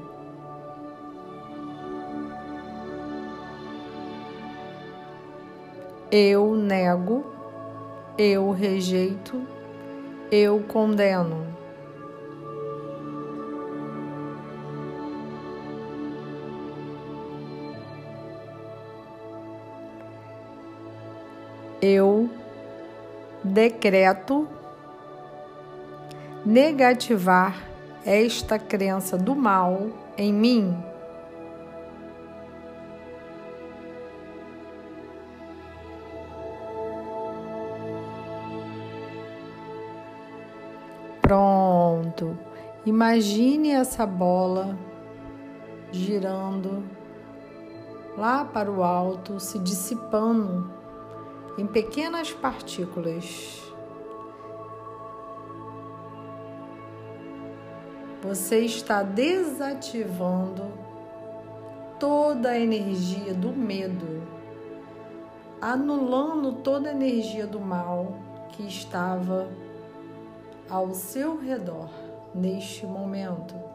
Eu 6.12 6.56
nego, 6.56 7.24
eu 8.18 8.50
rejeito, 8.50 9.40
eu 10.32 10.64
condeno. 10.68 11.53
Eu 21.84 22.30
decreto 23.44 24.48
negativar 26.46 27.62
esta 28.06 28.58
crença 28.58 29.18
do 29.18 29.36
mal 29.36 29.90
em 30.18 30.32
mim. 30.32 30.78
Pronto. 41.22 42.38
Imagine 42.86 43.72
essa 43.72 44.06
bola 44.06 44.78
girando 45.92 46.82
lá 48.18 48.46
para 48.46 48.72
o 48.72 48.84
alto, 48.84 49.38
se 49.38 49.60
dissipando 49.60 50.83
em 51.58 51.68
pequenas 51.68 52.32
partículas. 52.32 53.62
Você 58.22 58.60
está 58.60 59.04
desativando 59.04 60.72
toda 62.00 62.50
a 62.50 62.60
energia 62.60 63.34
do 63.34 63.52
medo, 63.52 64.24
anulando 65.62 66.54
toda 66.54 66.90
a 66.90 66.92
energia 66.94 67.46
do 67.46 67.60
mal 67.60 68.18
que 68.50 68.66
estava 68.68 69.50
ao 70.70 70.94
seu 70.94 71.38
redor 71.40 71.90
neste 72.34 72.86
momento. 72.86 73.73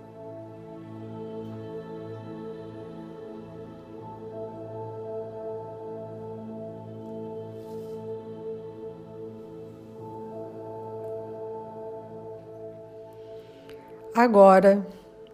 Agora 14.21 14.85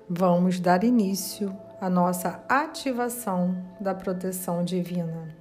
vamos 0.06 0.60
dar 0.60 0.84
início 0.84 1.58
à 1.80 1.88
nossa 1.88 2.44
ativação 2.46 3.56
da 3.80 3.94
proteção 3.94 4.62
divina. 4.62 5.34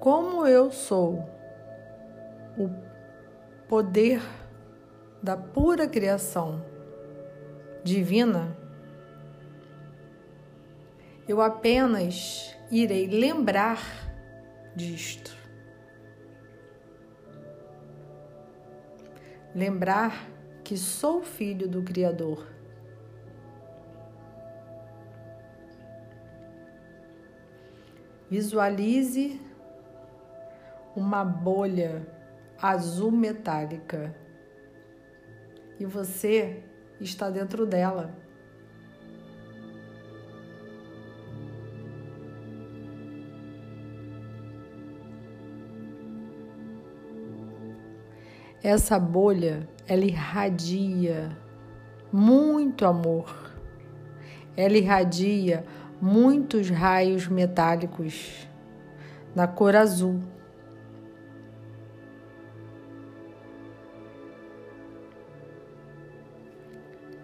Como 0.00 0.44
eu 0.48 0.72
sou 0.72 1.24
o 2.58 2.68
poder 3.68 4.20
da 5.22 5.36
pura 5.36 5.86
criação 5.86 6.60
divina, 7.84 8.58
eu 11.28 11.40
apenas 11.40 12.52
irei 12.68 13.06
lembrar 13.06 13.78
disto. 14.74 15.35
Lembrar 19.56 20.28
que 20.62 20.76
sou 20.76 21.22
filho 21.22 21.66
do 21.66 21.82
Criador. 21.82 22.46
Visualize 28.28 29.40
uma 30.94 31.24
bolha 31.24 32.06
azul 32.60 33.10
metálica 33.10 34.14
e 35.80 35.86
você 35.86 36.62
está 37.00 37.30
dentro 37.30 37.64
dela. 37.64 38.14
Essa 48.68 48.98
bolha, 48.98 49.68
ela 49.86 50.04
irradia 50.04 51.38
muito 52.12 52.84
amor. 52.84 53.54
Ela 54.56 54.76
irradia 54.76 55.64
muitos 56.02 56.68
raios 56.68 57.28
metálicos 57.28 58.48
na 59.36 59.46
cor 59.46 59.76
azul. 59.76 60.20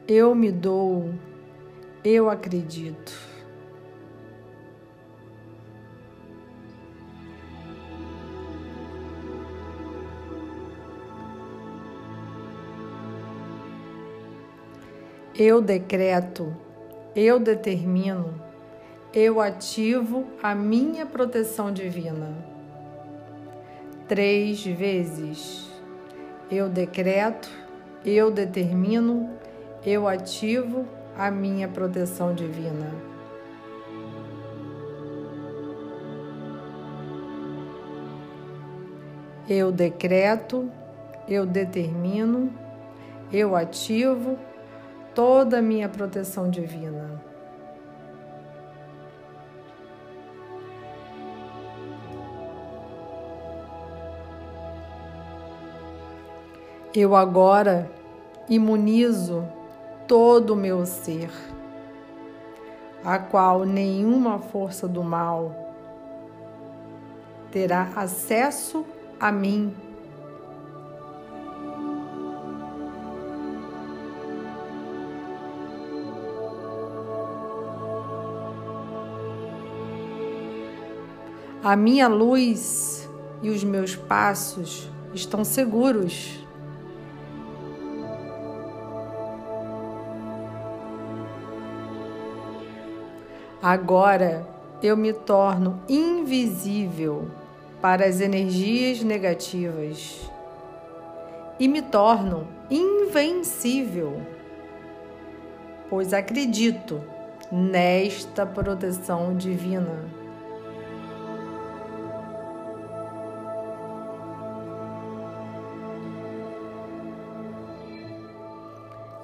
Eu 0.06 0.36
me 0.36 0.52
dou, 0.52 1.12
eu 2.04 2.30
acredito. 2.30 3.31
Eu 15.38 15.62
decreto, 15.62 16.54
eu 17.16 17.40
determino, 17.40 18.34
eu 19.14 19.40
ativo 19.40 20.26
a 20.42 20.54
minha 20.54 21.06
proteção 21.06 21.72
divina. 21.72 22.36
Três 24.06 24.62
vezes. 24.62 25.70
Eu 26.50 26.68
decreto, 26.68 27.48
eu 28.04 28.30
determino, 28.30 29.30
eu 29.86 30.06
ativo 30.06 30.86
a 31.16 31.30
minha 31.30 31.66
proteção 31.66 32.34
divina. 32.34 32.92
Eu 39.48 39.72
decreto, 39.72 40.70
eu 41.26 41.46
determino, 41.46 42.52
eu 43.32 43.56
ativo 43.56 44.38
toda 45.14 45.58
a 45.58 45.62
minha 45.62 45.88
proteção 45.88 46.48
divina. 46.48 47.22
Eu 56.94 57.14
agora 57.14 57.90
imunizo 58.48 59.48
todo 60.06 60.52
o 60.52 60.56
meu 60.56 60.84
ser, 60.84 61.30
a 63.02 63.18
qual 63.18 63.64
nenhuma 63.64 64.38
força 64.38 64.86
do 64.86 65.02
mal 65.02 65.54
terá 67.50 67.92
acesso 67.96 68.84
a 69.18 69.32
mim 69.32 69.74
A 81.64 81.76
minha 81.76 82.08
luz 82.08 83.08
e 83.40 83.48
os 83.48 83.62
meus 83.62 83.94
passos 83.94 84.90
estão 85.14 85.44
seguros. 85.44 86.44
Agora 93.62 94.44
eu 94.82 94.96
me 94.96 95.12
torno 95.12 95.80
invisível 95.88 97.30
para 97.80 98.06
as 98.06 98.20
energias 98.20 99.00
negativas 99.04 100.28
e 101.60 101.68
me 101.68 101.80
torno 101.80 102.48
invencível, 102.68 104.20
pois 105.88 106.12
acredito 106.12 107.00
nesta 107.52 108.44
proteção 108.44 109.36
divina. 109.36 110.21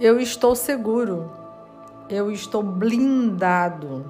Eu 0.00 0.20
estou 0.20 0.54
seguro, 0.54 1.32
eu 2.08 2.30
estou 2.30 2.62
blindado, 2.62 4.06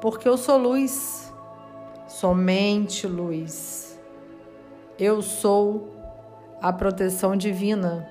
porque 0.00 0.28
eu 0.28 0.36
sou 0.36 0.56
luz, 0.56 1.34
somente 2.06 3.04
luz. 3.04 4.00
Eu 4.96 5.22
sou 5.22 5.88
a 6.62 6.72
proteção 6.72 7.36
divina. 7.36 8.08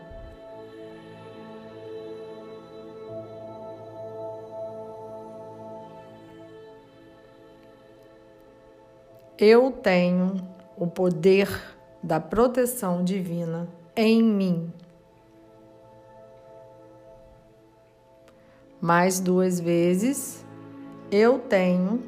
Eu 9.38 9.72
tenho 9.72 10.36
o 10.76 10.88
poder 10.88 11.48
da 12.04 12.20
proteção 12.20 13.02
divina 13.02 13.70
em 13.96 14.22
mim. 14.22 14.74
Mais 18.88 19.20
duas 19.20 19.60
vezes, 19.60 20.46
eu 21.12 21.40
tenho 21.40 22.02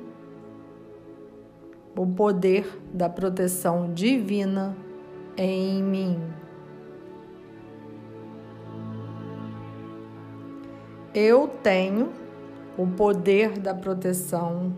o 1.93 2.07
poder 2.07 2.79
da 2.93 3.09
proteção 3.09 3.93
divina 3.93 4.77
em 5.35 5.83
mim. 5.83 6.21
Eu 11.13 11.49
tenho 11.49 12.13
o 12.77 12.87
poder 12.87 13.59
da 13.59 13.75
proteção 13.75 14.73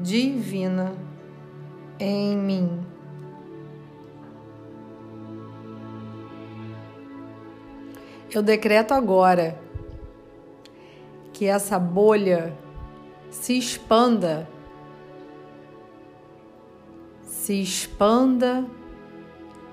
divina 0.00 0.92
em 2.00 2.36
mim. 2.36 2.80
Eu 8.32 8.42
decreto 8.42 8.92
agora 8.92 9.69
que 11.40 11.46
essa 11.46 11.78
bolha 11.78 12.54
se 13.30 13.56
expanda, 13.56 14.46
se 17.22 17.62
expanda, 17.62 18.66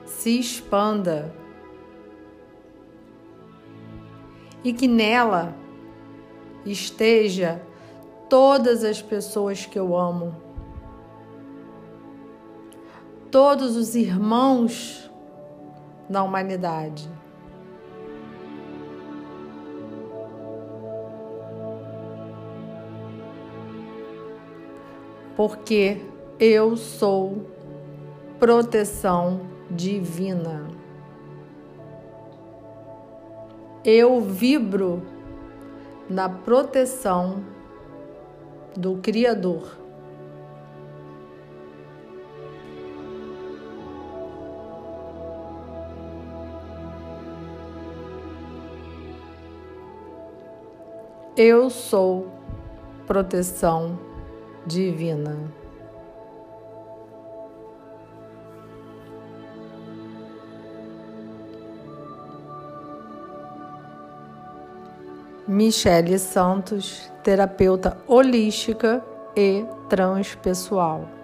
se 0.05 0.39
expanda. 0.39 1.35
E 4.63 4.71
que 4.71 4.87
nela 4.87 5.53
esteja 6.65 7.61
todas 8.29 8.85
as 8.85 9.01
pessoas 9.01 9.65
que 9.65 9.77
eu 9.77 9.93
amo, 9.93 10.33
todos 13.29 13.75
os 13.75 13.93
irmãos 13.93 15.11
da 16.09 16.23
humanidade. 16.23 17.11
Porque 25.37 26.01
eu 26.39 26.75
sou 26.75 27.45
proteção 28.39 29.41
divina. 29.69 30.67
Eu 33.85 34.19
vibro 34.19 35.03
na 36.09 36.27
proteção 36.27 37.43
do 38.75 38.97
Criador. 38.97 39.77
Eu 51.35 51.69
sou 51.69 52.27
proteção 53.05 54.06
divina. 54.67 55.35
Michele 65.47 66.19
Santos, 66.19 67.09
terapeuta 67.23 67.97
holística 68.05 69.01
e 69.35 69.65
transpessoal. 69.87 71.16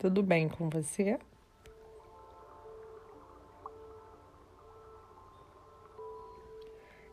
Tudo 0.00 0.22
bem 0.22 0.48
com 0.48 0.70
você? 0.70 1.18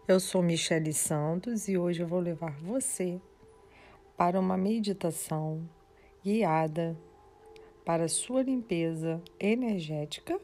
Eu 0.07 0.21
sou 0.21 0.41
Michele 0.41 0.93
Santos 0.93 1.67
e 1.67 1.77
hoje 1.77 2.03
eu 2.03 2.07
vou 2.07 2.21
levar 2.21 2.57
você 2.61 3.19
para 4.15 4.39
uma 4.39 4.55
meditação 4.55 5.69
guiada 6.23 6.97
para 7.83 8.07
sua 8.07 8.41
limpeza 8.41 9.21
energética 9.37 10.39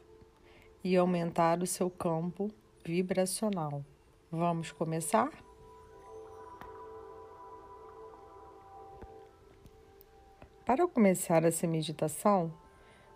e 0.84 0.98
aumentar 0.98 1.64
o 1.64 1.66
seu 1.66 1.90
campo 1.90 2.52
vibracional. 2.84 3.86
Vamos 4.30 4.70
começar? 4.70 5.32
Para 10.66 10.88
começar 10.88 11.44
essa 11.44 11.68
meditação, 11.68 12.54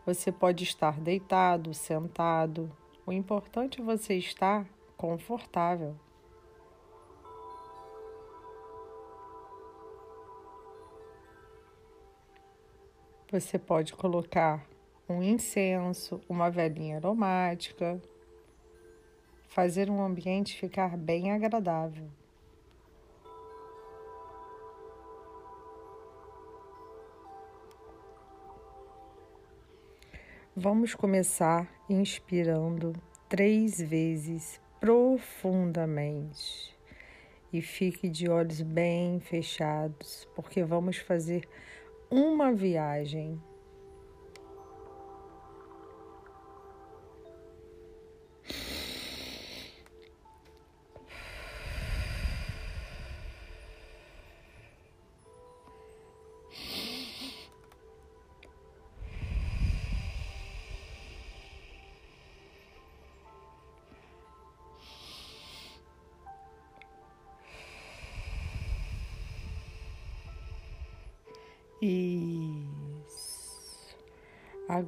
você 0.05 0.33
pode 0.33 0.65
estar 0.65 0.99
deitado, 0.99 1.73
sentado. 1.73 2.69
O 3.05 3.13
importante 3.13 3.79
é 3.79 3.83
você 3.83 4.15
estar 4.15 4.67
confortável. 4.97 5.95
Você 13.31 13.57
pode 13.57 13.93
colocar 13.93 14.67
um 15.07 15.23
incenso, 15.23 16.19
uma 16.27 16.49
velinha 16.49 16.97
aromática, 16.97 18.01
fazer 19.47 19.89
um 19.89 20.03
ambiente 20.03 20.59
ficar 20.59 20.97
bem 20.97 21.31
agradável. 21.31 22.09
Vamos 30.59 30.95
começar 30.95 31.71
inspirando 31.87 32.93
três 33.29 33.79
vezes 33.79 34.59
profundamente 34.79 36.75
e 37.53 37.61
fique 37.61 38.09
de 38.09 38.27
olhos 38.27 38.63
bem 38.63 39.19
fechados, 39.19 40.27
porque 40.33 40.63
vamos 40.63 40.97
fazer 40.97 41.47
uma 42.09 42.51
viagem. 42.51 43.39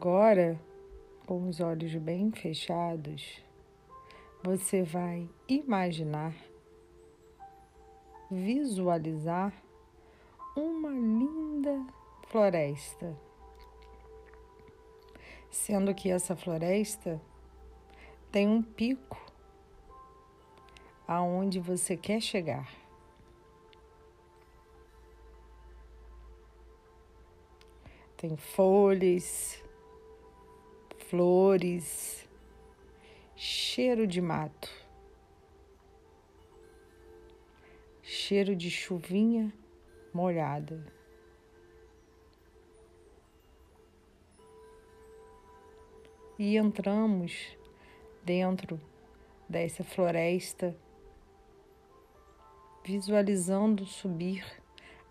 Agora, 0.01 0.57
com 1.27 1.49
os 1.49 1.59
olhos 1.59 1.93
bem 1.95 2.31
fechados, 2.31 3.43
você 4.41 4.81
vai 4.81 5.29
imaginar, 5.45 6.33
visualizar 8.31 9.51
uma 10.55 10.89
linda 10.91 11.85
floresta. 12.29 13.13
Sendo 15.51 15.93
que 15.93 16.09
essa 16.09 16.33
floresta 16.33 17.21
tem 18.31 18.47
um 18.47 18.63
pico 18.63 19.19
aonde 21.05 21.59
você 21.59 21.97
quer 21.97 22.21
chegar. 22.21 22.71
Tem 28.15 28.37
folhas, 28.37 29.61
flores, 31.09 32.29
cheiro 33.35 34.05
de 34.05 34.21
mato, 34.21 34.69
cheiro 38.03 38.55
de 38.55 38.69
chuvinha 38.69 39.51
molhada. 40.13 40.85
E 46.37 46.55
entramos 46.55 47.57
dentro 48.23 48.79
dessa 49.49 49.83
floresta, 49.83 50.77
visualizando 52.85 53.83
subir 53.83 54.45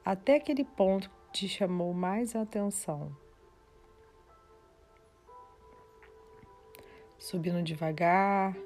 até 0.05 0.37
aquele 0.37 0.65
ponto 0.65 1.11
te 1.33 1.49
chamou 1.49 1.93
mais 1.93 2.37
atenção? 2.37 3.28
Subindo 7.29 7.63
devagar, 7.63 8.57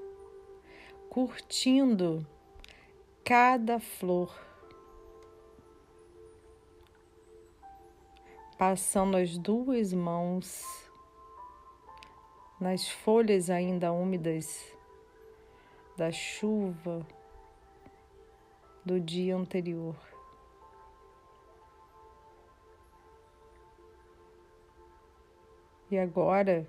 curtindo 1.10 2.24
cada 3.24 3.80
flor, 3.80 4.32
passando 8.56 9.16
as 9.16 9.36
duas 9.36 9.92
mãos 9.92 10.64
nas 12.60 12.88
folhas 12.88 13.50
ainda 13.50 13.90
úmidas 13.90 14.64
da 15.96 16.12
chuva 16.12 17.04
do 18.84 19.00
dia 19.00 19.34
anterior. 19.34 19.96
E 25.90 25.98
agora 25.98 26.64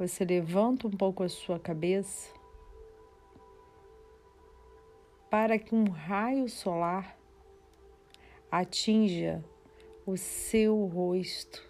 você 0.00 0.24
levanta 0.24 0.86
um 0.86 0.90
pouco 0.90 1.22
a 1.22 1.28
sua 1.28 1.60
cabeça 1.60 2.32
para 5.28 5.58
que 5.58 5.74
um 5.74 5.90
raio 5.90 6.48
solar 6.48 7.18
atinja 8.50 9.44
o 10.06 10.16
seu 10.16 10.86
rosto. 10.86 11.68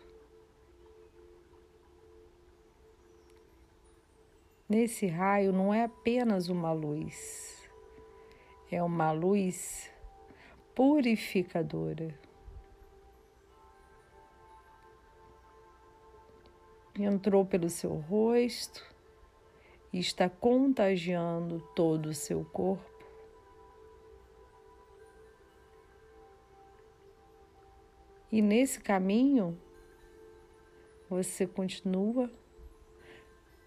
Nesse 4.69 5.09
raio 5.09 5.53
não 5.53 5.75
é 5.75 5.83
apenas 5.83 6.49
uma 6.49 6.71
luz, 6.73 7.69
é 8.71 8.81
uma 8.81 9.11
luz 9.11 9.91
purificadora. 10.73 12.17
Entrou 17.05 17.45
pelo 17.45 17.69
seu 17.69 17.95
rosto 17.95 18.85
e 19.93 19.99
está 19.99 20.29
contagiando 20.29 21.61
todo 21.75 22.07
o 22.07 22.15
seu 22.15 22.45
corpo. 22.45 22.89
E 28.33 28.41
nesse 28.41 28.79
caminho, 28.81 29.59
você 31.09 31.47
continua 31.47 32.31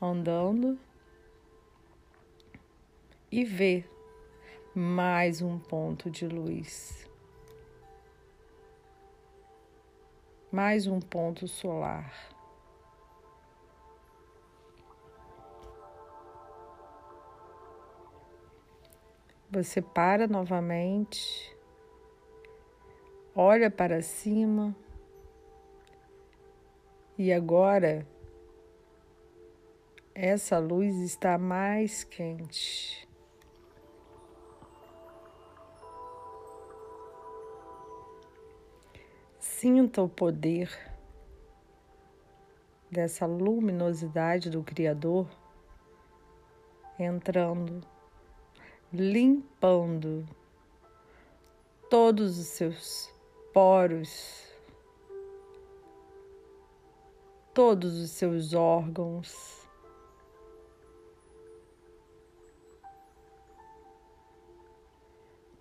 andando 0.01 0.79
e 3.29 3.43
vê 3.43 3.83
mais 4.73 5.41
um 5.41 5.59
ponto 5.59 6.09
de 6.09 6.25
luz, 6.25 7.09
mais 10.49 10.87
um 10.87 10.99
ponto 10.99 11.47
solar. 11.47 12.32
Você 19.53 19.83
para 19.83 20.25
novamente, 20.27 21.55
olha 23.35 23.69
para 23.69 24.01
cima 24.01 24.75
e 27.15 27.31
agora 27.31 28.03
essa 30.15 30.57
luz 30.57 30.95
está 31.01 31.37
mais 31.37 32.03
quente. 32.03 33.07
Sinta 39.37 40.01
o 40.01 40.09
poder 40.09 40.67
dessa 42.89 43.27
luminosidade 43.27 44.49
do 44.49 44.63
Criador 44.63 45.29
entrando 46.97 47.93
limpando 48.93 50.23
todos 51.89 52.37
os 52.37 52.45
seus 52.45 53.11
poros, 53.51 54.47
todos 57.55 57.99
os 57.99 58.11
seus 58.11 58.53
órgãos. 58.53 59.67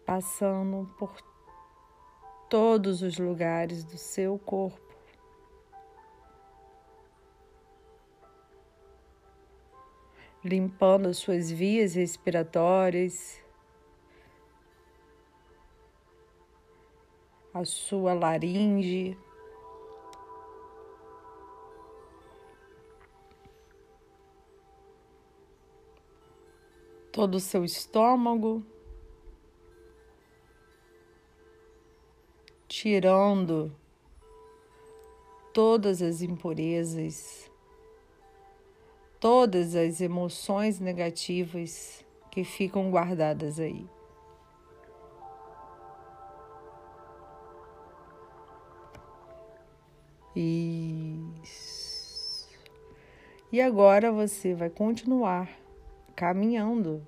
Passando 0.04 0.86
por 0.98 1.16
todos 2.50 3.00
os 3.00 3.16
lugares 3.18 3.82
do 3.82 3.96
seu 3.96 4.38
corpo. 4.38 4.91
Limpando 10.44 11.08
as 11.08 11.18
suas 11.18 11.50
vias 11.50 11.94
respiratórias, 11.94 13.40
a 17.54 17.64
sua 17.64 18.12
laringe. 18.14 19.16
Todo 27.12 27.36
o 27.36 27.40
seu 27.40 27.64
estômago. 27.64 28.64
tirando 32.72 33.70
todas 35.52 36.00
as 36.00 36.22
impurezas, 36.22 37.51
todas 39.22 39.76
as 39.76 40.00
emoções 40.00 40.80
negativas 40.80 42.04
que 42.28 42.42
ficam 42.42 42.90
guardadas 42.90 43.60
aí. 43.60 43.86
Isso. 50.34 52.50
E 53.52 53.60
agora 53.60 54.10
você 54.10 54.54
vai 54.54 54.68
continuar 54.68 55.48
caminhando. 56.16 57.06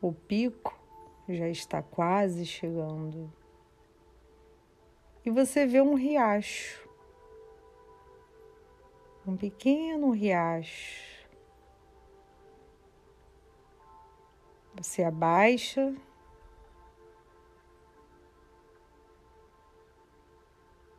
O 0.00 0.10
pico 0.10 0.74
já 1.28 1.50
está 1.50 1.82
quase 1.82 2.46
chegando. 2.46 3.30
E 5.22 5.30
você 5.30 5.66
vê 5.66 5.82
um 5.82 5.94
riacho, 5.94 6.88
um 9.30 9.36
pequeno 9.36 10.10
riacho. 10.10 11.28
Você 14.76 15.04
abaixa. 15.04 15.94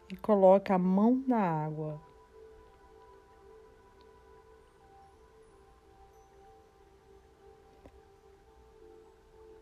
E 0.09 0.15
coloca 0.17 0.75
a 0.75 0.79
mão 0.79 1.23
na 1.27 1.39
água. 1.39 2.01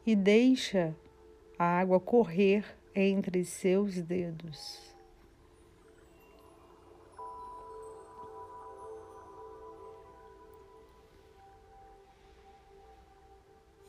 e 0.05 0.15
deixa 0.15 0.95
a 1.55 1.65
água 1.65 1.99
correr 1.99 2.65
entre 2.95 3.45
seus 3.45 4.01
dedos. 4.01 4.88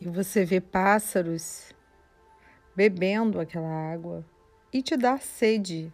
E 0.01 0.09
você 0.09 0.44
vê 0.44 0.61
pássaros 0.61 1.72
bebendo 2.74 3.38
aquela 3.38 3.92
água 3.92 4.24
e 4.72 4.82
te 4.82 4.96
dá 4.96 5.18
sede. 5.18 5.92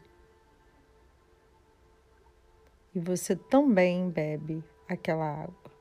E 2.94 3.00
você 3.00 3.34
também 3.34 4.09
bebe 4.09 4.64
aquela 4.88 5.42
água. 5.42 5.72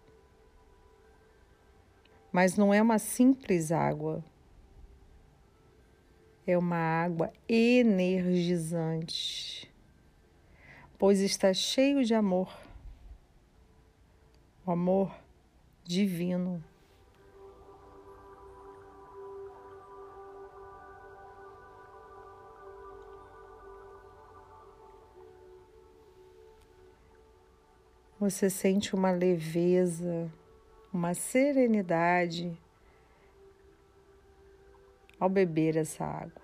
Mas 2.31 2.57
não 2.57 2.73
é 2.73 2.81
uma 2.81 2.99
simples 2.99 3.71
água 3.71 4.23
é 6.47 6.57
uma 6.57 6.77
água 6.77 7.33
energizante, 7.49 9.69
pois 10.97 11.19
está 11.19 11.53
cheio 11.53 12.05
de 12.05 12.13
amor, 12.13 12.57
o 14.65 14.71
amor 14.71 15.13
divino. 15.83 16.63
Você 28.25 28.49
sente 28.49 28.95
uma 28.95 29.11
leveza, 29.11 30.31
uma 30.91 31.13
serenidade 31.13 32.59
ao 35.19 35.29
beber 35.29 35.77
essa 35.77 36.03
água. 36.03 36.41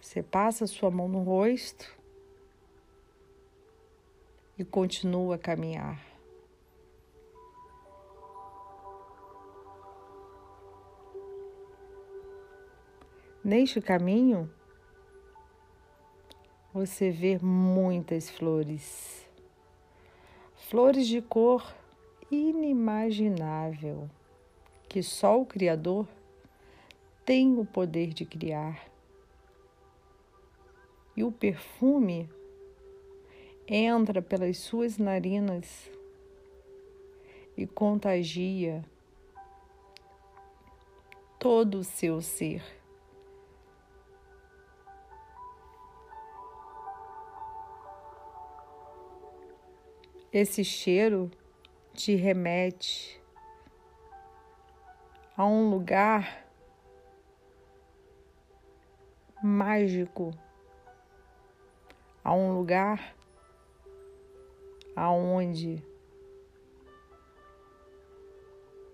Você 0.00 0.22
passa 0.22 0.68
sua 0.68 0.88
mão 0.88 1.08
no 1.08 1.24
rosto 1.24 1.92
e 4.56 4.64
continua 4.64 5.34
a 5.34 5.38
caminhar. 5.38 6.00
Neste 13.42 13.80
caminho, 13.80 14.48
você 16.74 17.08
vê 17.12 17.38
muitas 17.38 18.28
flores, 18.28 19.24
flores 20.56 21.06
de 21.06 21.22
cor 21.22 21.72
inimaginável 22.28 24.10
que 24.88 25.00
só 25.00 25.40
o 25.40 25.46
Criador 25.46 26.04
tem 27.24 27.56
o 27.56 27.64
poder 27.64 28.08
de 28.08 28.24
criar. 28.24 28.90
E 31.16 31.22
o 31.22 31.30
perfume 31.30 32.28
entra 33.68 34.20
pelas 34.20 34.58
suas 34.58 34.98
narinas 34.98 35.88
e 37.56 37.68
contagia 37.68 38.84
todo 41.38 41.78
o 41.78 41.84
seu 41.84 42.20
ser. 42.20 42.83
Esse 50.34 50.64
cheiro 50.64 51.30
te 51.92 52.16
remete 52.16 53.22
a 55.36 55.46
um 55.46 55.70
lugar 55.70 56.44
mágico, 59.40 60.32
a 62.24 62.34
um 62.34 62.52
lugar 62.52 63.14
aonde 64.96 65.80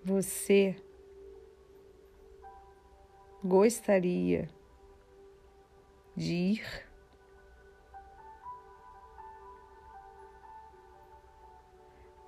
você 0.03 0.75
gostaria 3.43 4.47
de 6.15 6.33
ir 6.35 6.90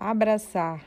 abraçar 0.04 0.86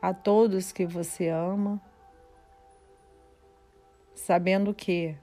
a 0.00 0.12
todos 0.12 0.72
que 0.72 0.84
você 0.84 1.28
ama, 1.28 1.80
sabendo 4.16 4.74
que 4.74 5.16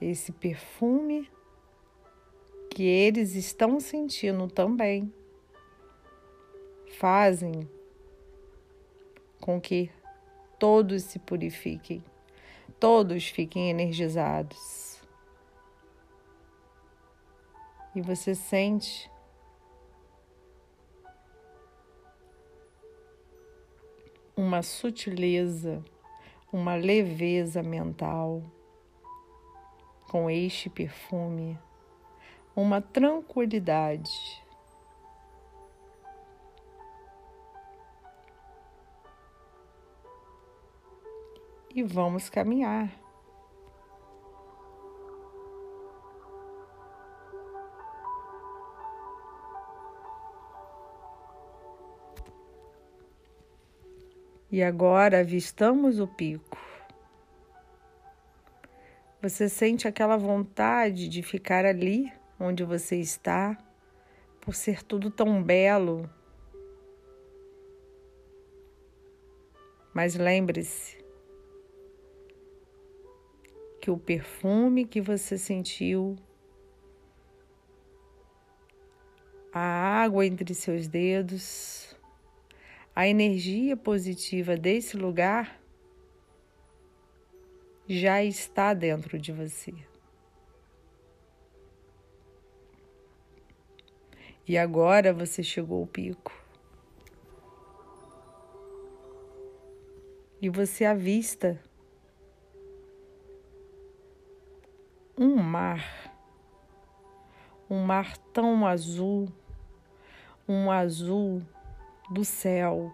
esse 0.00 0.32
perfume 0.32 1.30
que 2.70 2.82
eles 2.82 3.34
estão 3.34 3.78
sentindo 3.78 4.48
também 4.48 5.12
fazem 6.98 7.68
com 9.38 9.60
que 9.60 9.90
todos 10.58 11.02
se 11.02 11.18
purifiquem, 11.18 12.02
todos 12.80 13.28
fiquem 13.28 13.68
energizados. 13.68 14.91
E 17.94 18.00
você 18.00 18.34
sente 18.34 19.10
uma 24.34 24.62
sutileza, 24.62 25.84
uma 26.52 26.74
leveza 26.74 27.62
mental 27.62 28.42
com 30.10 30.28
este 30.28 30.70
perfume, 30.70 31.58
uma 32.56 32.80
tranquilidade. 32.80 34.42
E 41.74 41.82
vamos 41.82 42.28
caminhar. 42.28 43.01
E 54.52 54.62
agora 54.62 55.20
avistamos 55.20 55.98
o 55.98 56.06
pico. 56.06 56.58
Você 59.22 59.48
sente 59.48 59.88
aquela 59.88 60.18
vontade 60.18 61.08
de 61.08 61.22
ficar 61.22 61.64
ali 61.64 62.12
onde 62.38 62.62
você 62.62 62.96
está, 62.96 63.56
por 64.42 64.54
ser 64.54 64.82
tudo 64.82 65.10
tão 65.10 65.42
belo. 65.42 66.10
Mas 69.94 70.16
lembre-se 70.16 71.02
que 73.80 73.90
o 73.90 73.96
perfume 73.96 74.84
que 74.84 75.00
você 75.00 75.38
sentiu, 75.38 76.14
a 79.50 80.02
água 80.02 80.26
entre 80.26 80.52
seus 80.52 80.88
dedos, 80.88 81.91
a 82.94 83.06
energia 83.08 83.76
positiva 83.76 84.56
desse 84.56 84.96
lugar 84.96 85.60
já 87.88 88.22
está 88.22 88.74
dentro 88.74 89.18
de 89.18 89.32
você. 89.32 89.74
E 94.46 94.58
agora 94.58 95.12
você 95.12 95.42
chegou 95.42 95.80
ao 95.80 95.86
pico. 95.86 96.32
E 100.40 100.48
você 100.48 100.84
avista 100.84 101.62
um 105.16 105.36
mar, 105.36 106.12
um 107.70 107.84
mar 107.84 108.18
tão 108.34 108.66
azul, 108.66 109.28
um 110.48 110.70
azul 110.70 111.42
do 112.12 112.24
céu. 112.24 112.92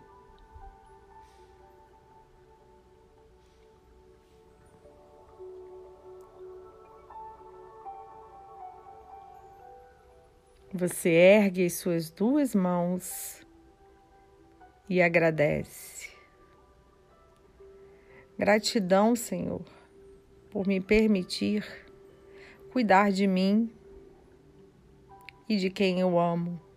Você 10.72 11.08
ergue 11.08 11.66
as 11.66 11.72
suas 11.74 12.10
duas 12.10 12.54
mãos 12.54 13.44
e 14.88 15.02
agradece. 15.02 16.10
Gratidão, 18.38 19.16
Senhor, 19.16 19.64
por 20.50 20.66
me 20.66 20.80
permitir 20.80 21.66
cuidar 22.70 23.10
de 23.10 23.26
mim 23.26 23.72
e 25.48 25.56
de 25.56 25.70
quem 25.70 25.98
eu 25.98 26.18
amo. 26.18 26.67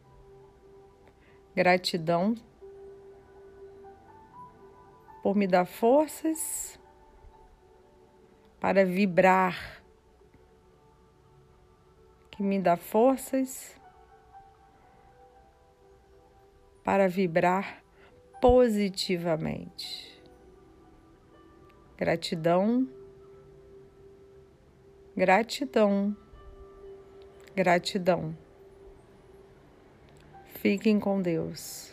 Gratidão 1.56 2.36
por 5.22 5.36
me 5.36 5.46
dar 5.48 5.66
forças 5.66 6.80
para 8.60 8.86
vibrar, 8.86 9.84
que 12.30 12.44
me 12.44 12.60
dá 12.60 12.78
forças 12.78 13.76
para 16.84 17.08
vibrar 17.08 17.84
positivamente. 18.40 20.22
Gratidão, 21.98 22.88
gratidão, 25.16 26.16
gratidão. 27.56 28.36
Fiquem 30.62 31.00
com 31.00 31.20
Deus. 31.20 31.92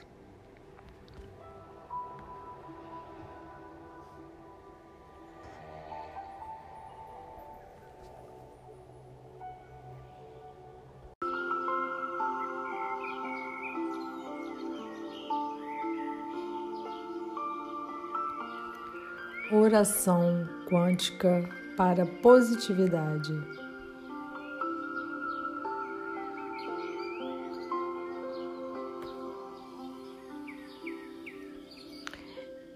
Oração 19.50 20.46
quântica 20.68 21.48
para 21.74 22.04
positividade. 22.04 23.32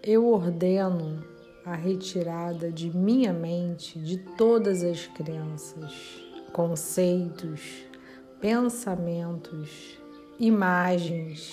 Eu 0.04 0.26
ordeno 0.32 1.24
a 1.64 1.76
retirada 1.76 2.72
de 2.72 2.90
minha 2.90 3.32
mente 3.32 4.00
de 4.00 4.18
todas 4.36 4.82
as 4.82 5.06
crenças, 5.06 5.92
conceitos, 6.52 7.60
pensamentos, 8.40 9.96
imagens, 10.40 11.52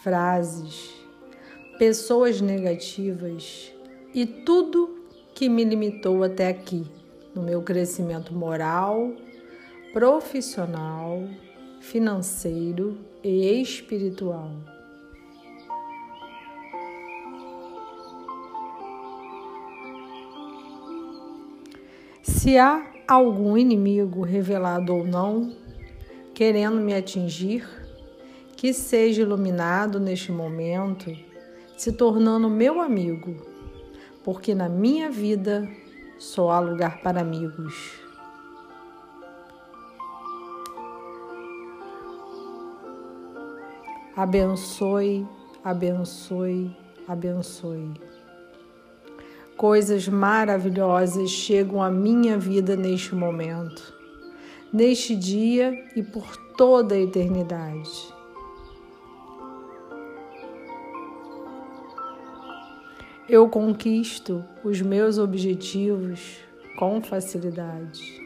frases, 0.00 0.94
pessoas 1.76 2.40
negativas 2.40 3.72
e 4.14 4.24
tudo 4.24 5.00
que 5.34 5.48
me 5.48 5.64
limitou 5.64 6.22
até 6.22 6.46
aqui 6.46 6.86
no 7.34 7.42
meu 7.42 7.62
crescimento 7.62 8.32
moral, 8.32 9.10
profissional, 9.92 11.28
financeiro 11.80 12.96
e 13.24 13.60
espiritual. 13.60 14.75
Se 22.46 22.56
há 22.58 22.80
algum 23.08 23.58
inimigo 23.58 24.22
revelado 24.22 24.94
ou 24.94 25.04
não, 25.04 25.52
querendo 26.32 26.76
me 26.76 26.94
atingir, 26.94 27.68
que 28.56 28.72
seja 28.72 29.22
iluminado 29.22 29.98
neste 29.98 30.30
momento, 30.30 31.10
se 31.76 31.90
tornando 31.90 32.48
meu 32.48 32.80
amigo, 32.80 33.34
porque 34.22 34.54
na 34.54 34.68
minha 34.68 35.10
vida 35.10 35.68
só 36.20 36.52
há 36.52 36.60
lugar 36.60 37.02
para 37.02 37.20
amigos. 37.20 38.00
Abençoe, 44.14 45.26
abençoe, 45.64 46.76
abençoe. 47.08 47.92
Coisas 49.56 50.06
maravilhosas 50.06 51.30
chegam 51.30 51.82
à 51.82 51.90
minha 51.90 52.36
vida 52.36 52.76
neste 52.76 53.14
momento, 53.14 53.94
neste 54.70 55.16
dia 55.16 55.72
e 55.96 56.02
por 56.02 56.36
toda 56.58 56.94
a 56.94 57.00
eternidade. 57.00 58.14
Eu 63.26 63.48
conquisto 63.48 64.44
os 64.62 64.82
meus 64.82 65.16
objetivos 65.16 66.36
com 66.78 67.00
facilidade. 67.00 68.20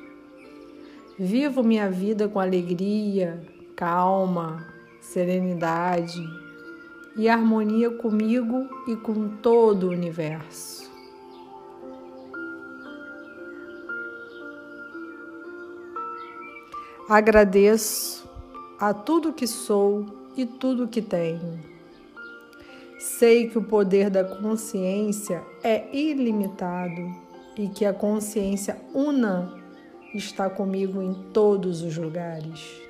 Vivo 1.17 1.63
minha 1.63 1.89
vida 1.89 2.29
com 2.29 2.41
alegria, 2.41 3.41
calma, 3.77 4.67
serenidade 5.01 6.21
e 7.17 7.29
harmonia 7.29 7.89
comigo 7.89 8.69
e 8.89 8.97
com 8.97 9.29
todo 9.37 9.87
o 9.87 9.91
universo. 9.91 10.90
Agradeço 17.11 18.25
a 18.79 18.95
tudo 18.95 19.33
que 19.33 19.45
sou 19.45 20.31
e 20.37 20.47
tudo 20.47 20.87
que 20.87 21.03
tenho. 21.03 21.59
Sei 23.01 23.49
que 23.49 23.59
o 23.59 23.65
poder 23.65 24.09
da 24.09 24.23
consciência 24.23 25.43
é 25.61 25.93
ilimitado 25.93 27.13
e 27.59 27.67
que 27.67 27.85
a 27.85 27.93
consciência 27.93 28.81
una 28.95 29.61
está 30.15 30.49
comigo 30.49 31.03
em 31.03 31.13
todos 31.33 31.83
os 31.83 31.99
lugares. 31.99 32.81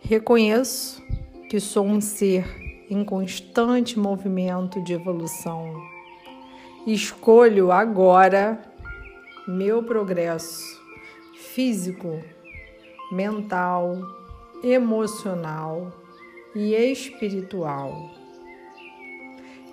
Reconheço 0.00 1.02
que 1.50 1.58
sou 1.58 1.84
um 1.84 2.00
ser 2.00 2.46
em 2.88 3.04
constante 3.04 3.98
movimento 3.98 4.80
de 4.84 4.92
evolução 4.92 5.95
Escolho 6.86 7.72
agora 7.72 8.62
meu 9.44 9.82
progresso 9.82 10.80
físico, 11.34 12.22
mental, 13.10 13.98
emocional 14.62 15.92
e 16.54 16.76
espiritual. 16.76 17.92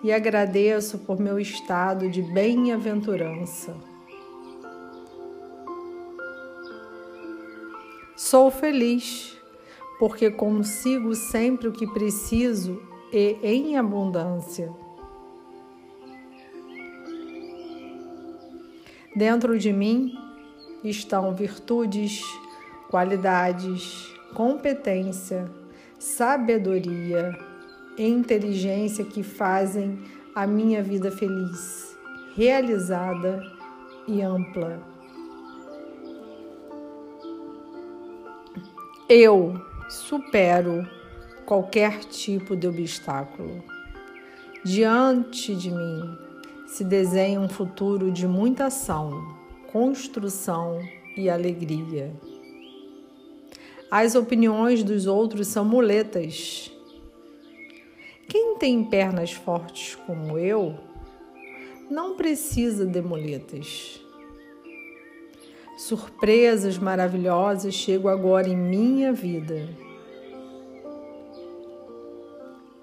E 0.03 0.11
agradeço 0.11 0.97
por 0.97 1.19
meu 1.19 1.37
estado 1.39 2.09
de 2.09 2.23
bem-aventurança. 2.23 3.75
Sou 8.15 8.49
feliz 8.49 9.37
porque 9.99 10.31
consigo 10.31 11.13
sempre 11.13 11.67
o 11.67 11.71
que 11.71 11.85
preciso 11.85 12.81
e 13.11 13.37
em 13.43 13.77
abundância. 13.77 14.82
Dentro 19.15 19.57
de 19.57 19.71
mim 19.71 20.17
estão 20.83 21.35
virtudes, 21.35 22.21
qualidades, 22.89 24.13
competência, 24.33 25.49
sabedoria 25.99 27.37
inteligência 27.97 29.05
que 29.05 29.21
fazem 29.21 29.99
a 30.33 30.47
minha 30.47 30.81
vida 30.81 31.11
feliz, 31.11 31.95
realizada 32.35 33.43
e 34.07 34.21
ampla. 34.21 34.81
Eu 39.07 39.53
supero 39.89 40.87
qualquer 41.45 41.99
tipo 41.99 42.55
de 42.55 42.67
obstáculo. 42.67 43.63
Diante 44.63 45.53
de 45.55 45.69
mim 45.69 46.17
se 46.73 46.83
desenha 46.83 47.39
um 47.39 47.47
futuro 47.47 48.09
de 48.09 48.27
muita 48.27 48.65
ação, 48.65 49.37
construção 49.71 50.81
e 51.15 51.29
alegria. 51.29 52.11
As 53.91 54.15
opiniões 54.15 54.83
dos 54.83 55.05
outros 55.05 55.45
são 55.45 55.63
muletas. 55.63 56.71
Quem 58.27 58.57
tem 58.57 58.83
pernas 58.83 59.31
fortes 59.31 59.93
como 60.07 60.35
eu 60.39 60.73
não 61.91 62.15
precisa 62.15 62.87
de 62.87 63.03
muletas. 63.03 64.01
Surpresas 65.77 66.79
maravilhosas 66.79 67.75
chegam 67.75 68.09
agora 68.09 68.49
em 68.49 68.57
minha 68.57 69.13
vida. 69.13 69.69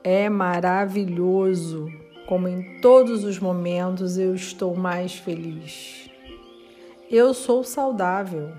É 0.04 0.28
maravilhoso 0.28 1.90
como 2.30 2.46
em 2.46 2.78
todos 2.78 3.24
os 3.24 3.40
momentos 3.40 4.16
eu 4.16 4.36
estou 4.36 4.76
mais 4.76 5.16
feliz. 5.16 6.08
Eu 7.10 7.34
sou 7.34 7.64
saudável, 7.64 8.52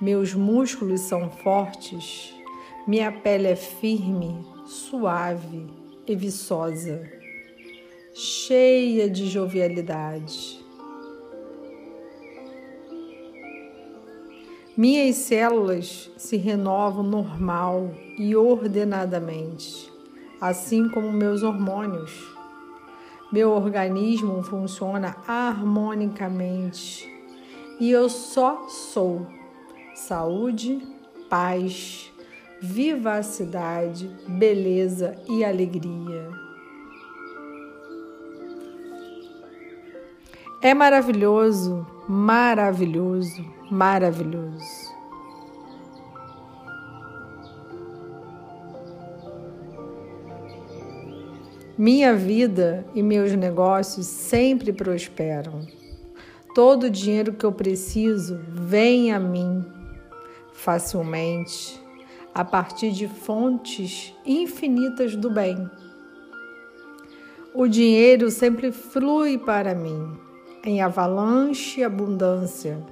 meus 0.00 0.32
músculos 0.32 1.00
são 1.00 1.28
fortes, 1.28 2.32
minha 2.86 3.10
pele 3.10 3.48
é 3.48 3.56
firme, 3.56 4.46
suave 4.64 5.66
e 6.06 6.14
viçosa, 6.14 7.02
cheia 8.14 9.10
de 9.10 9.26
jovialidade. 9.26 10.64
Minhas 14.76 15.16
células 15.16 16.12
se 16.16 16.36
renovam 16.36 17.02
normal 17.02 17.90
e 18.16 18.36
ordenadamente, 18.36 19.92
assim 20.40 20.88
como 20.88 21.10
meus 21.10 21.42
hormônios. 21.42 22.37
Meu 23.30 23.50
organismo 23.50 24.42
funciona 24.42 25.16
harmonicamente 25.26 27.06
e 27.78 27.90
eu 27.90 28.08
só 28.08 28.66
sou 28.68 29.26
saúde, 29.94 30.80
paz, 31.28 32.10
vivacidade, 32.60 34.10
beleza 34.26 35.14
e 35.28 35.44
alegria. 35.44 36.30
É 40.60 40.74
maravilhoso, 40.74 41.86
maravilhoso, 42.08 43.44
maravilhoso. 43.70 44.87
Minha 51.78 52.12
vida 52.12 52.84
e 52.92 53.04
meus 53.04 53.32
negócios 53.36 54.04
sempre 54.04 54.72
prosperam. 54.72 55.64
Todo 56.52 56.86
o 56.86 56.90
dinheiro 56.90 57.32
que 57.34 57.46
eu 57.46 57.52
preciso 57.52 58.40
vem 58.48 59.12
a 59.12 59.20
mim 59.20 59.64
facilmente, 60.52 61.80
a 62.34 62.44
partir 62.44 62.90
de 62.90 63.06
fontes 63.06 64.12
infinitas 64.26 65.14
do 65.14 65.30
bem. 65.30 65.70
O 67.54 67.68
dinheiro 67.68 68.28
sempre 68.28 68.72
flui 68.72 69.38
para 69.38 69.72
mim, 69.72 70.18
em 70.64 70.82
avalanche 70.82 71.78
e 71.78 71.84
abundância, 71.84 72.84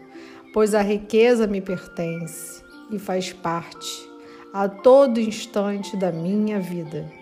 pois 0.55 0.76
a 0.76 0.80
riqueza 0.80 1.49
me 1.49 1.61
pertence 1.61 2.62
e 2.93 3.01
faz 3.01 3.32
parte 3.32 4.09
a 4.53 4.68
todo 4.68 5.18
instante 5.18 5.97
da 5.97 6.12
minha 6.12 6.61
vida. 6.61 7.15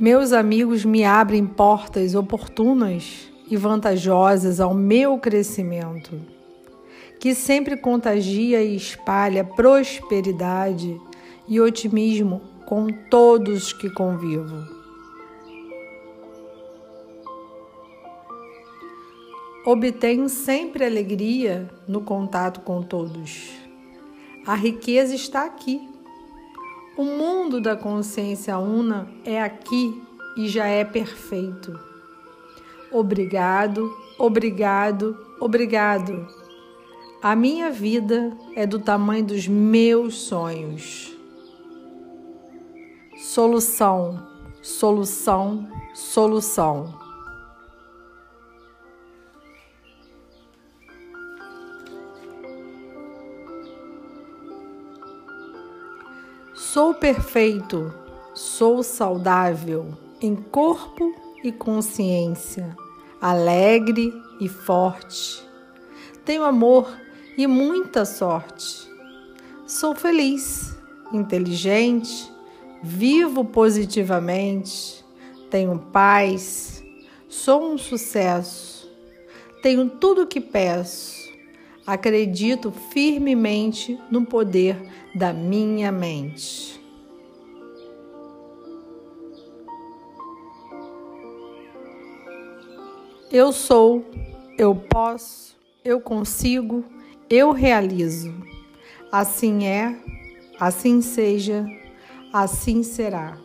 Meus 0.00 0.32
amigos 0.32 0.84
me 0.84 1.02
abrem 1.02 1.44
portas 1.44 2.14
oportunas 2.14 3.28
e 3.50 3.56
vantajosas 3.56 4.60
ao 4.60 4.72
meu 4.72 5.18
crescimento, 5.18 6.20
que 7.18 7.34
sempre 7.34 7.76
contagia 7.76 8.62
e 8.62 8.76
espalha 8.76 9.42
prosperidade 9.42 10.96
e 11.48 11.60
otimismo 11.60 12.40
com 12.64 12.86
todos 13.10 13.72
que 13.72 13.90
convivo. 13.90 14.68
Obtenho 19.66 20.28
sempre 20.28 20.84
alegria 20.84 21.68
no 21.88 22.02
contato 22.02 22.60
com 22.60 22.84
todos. 22.84 23.50
A 24.46 24.54
riqueza 24.54 25.12
está 25.12 25.44
aqui 25.44 25.97
o 26.98 27.04
mundo 27.04 27.60
da 27.60 27.76
consciência 27.76 28.58
una 28.58 29.08
é 29.24 29.40
aqui 29.40 30.02
e 30.36 30.48
já 30.48 30.66
é 30.66 30.84
perfeito. 30.84 31.78
Obrigado, 32.90 33.96
obrigado, 34.18 35.16
obrigado. 35.38 36.26
A 37.22 37.36
minha 37.36 37.70
vida 37.70 38.36
é 38.56 38.66
do 38.66 38.80
tamanho 38.80 39.24
dos 39.24 39.46
meus 39.46 40.16
sonhos. 40.16 41.16
Solução, 43.16 44.26
solução, 44.60 45.68
solução. 45.94 47.07
Sou 56.72 56.92
perfeito, 56.92 57.94
sou 58.34 58.82
saudável 58.82 59.86
em 60.20 60.36
corpo 60.36 61.14
e 61.42 61.50
consciência, 61.50 62.76
alegre 63.18 64.12
e 64.38 64.50
forte. 64.50 65.42
Tenho 66.26 66.44
amor 66.44 66.94
e 67.38 67.46
muita 67.46 68.04
sorte. 68.04 68.86
Sou 69.66 69.94
feliz, 69.94 70.76
inteligente, 71.10 72.30
vivo 72.82 73.46
positivamente, 73.46 75.02
tenho 75.48 75.78
paz, 75.78 76.84
sou 77.30 77.72
um 77.72 77.78
sucesso, 77.78 78.92
tenho 79.62 79.88
tudo 79.88 80.24
o 80.24 80.26
que 80.26 80.38
peço. 80.38 81.16
Acredito 81.86 82.70
firmemente 82.70 83.98
no 84.10 84.26
poder 84.26 84.76
da 85.18 85.32
minha 85.32 85.90
mente. 85.90 86.80
Eu 93.30 93.52
sou, 93.52 94.06
eu 94.56 94.76
posso, 94.76 95.56
eu 95.84 96.00
consigo, 96.00 96.84
eu 97.28 97.50
realizo. 97.50 98.32
Assim 99.10 99.66
é, 99.66 100.00
assim 100.60 101.02
seja, 101.02 101.66
assim 102.32 102.84
será. 102.84 103.36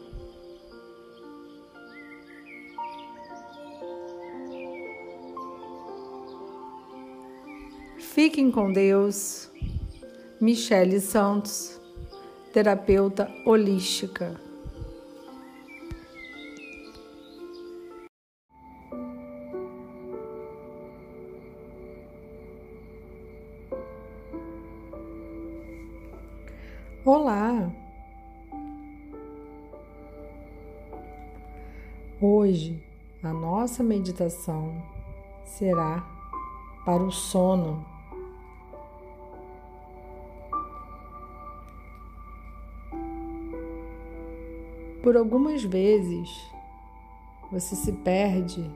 Fiquem 7.97 8.51
com 8.51 8.71
Deus. 8.71 9.53
Michele 10.43 10.99
Santos, 10.99 11.79
terapeuta 12.51 13.33
holística. 13.45 14.37
Olá! 27.05 27.71
Hoje 32.19 32.83
a 33.23 33.31
nossa 33.31 33.81
meditação 33.81 34.75
será 35.45 36.05
para 36.83 37.01
o 37.01 37.11
sono. 37.13 37.92
Por 45.04 45.18
algumas 45.18 45.62
vezes 45.62 46.30
você 47.51 47.76
se 47.76 47.91
perde 47.91 48.72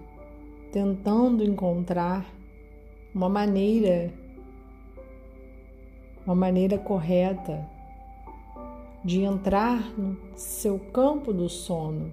tentando 0.74 1.42
encontrar 1.42 2.26
uma 3.16 3.30
maneira, 3.30 4.14
uma 6.26 6.36
maneira 6.36 6.78
correta 6.78 7.66
de 9.06 9.22
entrar 9.22 9.82
no 9.98 10.18
seu 10.36 10.78
campo 10.78 11.32
do 11.32 11.48
sono, 11.48 12.12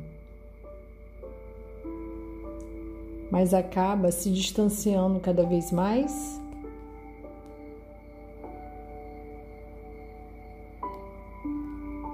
mas 3.33 3.53
acaba 3.53 4.13
se 4.13 4.31
distanciando 4.31 5.19
cada 5.19 5.45
vez 5.45 5.73
mais. 5.73 6.41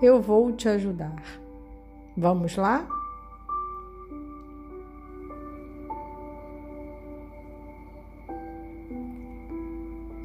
Eu 0.00 0.18
vou 0.22 0.50
te 0.50 0.66
ajudar. 0.66 1.49
Vamos 2.20 2.54
lá? 2.54 2.86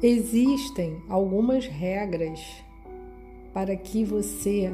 Existem 0.02 1.00
algumas 1.08 1.64
regras 1.66 2.62
para 3.54 3.74
que 3.74 4.04
você 4.04 4.70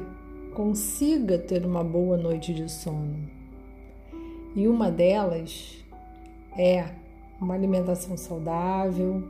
consiga 0.52 1.38
ter 1.38 1.64
uma 1.64 1.84
boa 1.84 2.16
noite 2.16 2.52
de 2.52 2.68
sono. 2.68 3.30
E 4.56 4.66
uma 4.66 4.90
delas 4.90 5.80
é 6.58 6.86
uma 7.40 7.54
alimentação 7.54 8.16
saudável, 8.16 9.22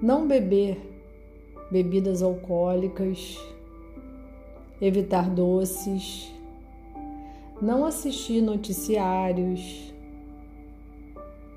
não 0.00 0.28
beber 0.28 0.78
bebidas 1.68 2.22
alcoólicas, 2.22 3.36
evitar 4.80 5.28
doces, 5.28 6.35
não 7.60 7.84
assistir 7.84 8.40
noticiários, 8.42 9.92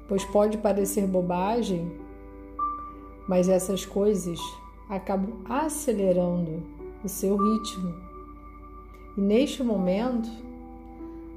pois 0.08 0.26
pode 0.26 0.58
parecer 0.58 1.06
bobagem, 1.06 1.92
mas 3.28 3.48
essas 3.50 3.86
coisas 3.86 4.40
acabam 4.90 5.42
acelerando 5.46 6.64
o 7.04 7.10
seu 7.10 7.38
ritmo. 7.38 7.94
E 9.18 9.22
neste 9.22 9.62
momento, 9.62 10.30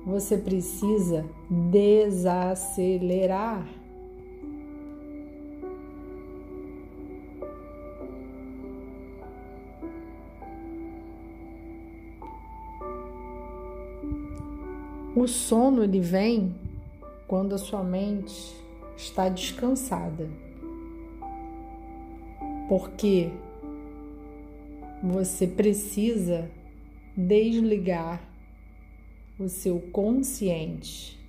você 0.06 0.38
precisa 0.38 1.26
desacelerar. 1.50 3.66
O 15.14 15.28
sono 15.28 15.84
ele 15.84 16.00
vem 16.00 16.54
quando 17.28 17.54
a 17.54 17.58
sua 17.58 17.84
mente 17.84 18.56
está 18.96 19.28
descansada. 19.28 20.26
Porque 22.66 23.30
você 25.02 25.46
precisa 25.46 26.50
desligar 27.14 28.26
o 29.38 29.48
seu 29.50 29.80
consciente, 29.92 31.20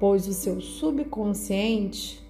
pois 0.00 0.26
o 0.26 0.32
seu 0.32 0.58
subconsciente 0.60 2.22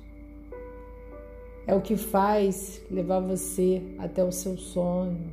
é 1.64 1.76
o 1.76 1.80
que 1.80 1.96
faz 1.96 2.82
levar 2.90 3.20
você 3.20 3.80
até 3.98 4.24
o 4.24 4.32
seu 4.32 4.58
sonho, 4.58 5.30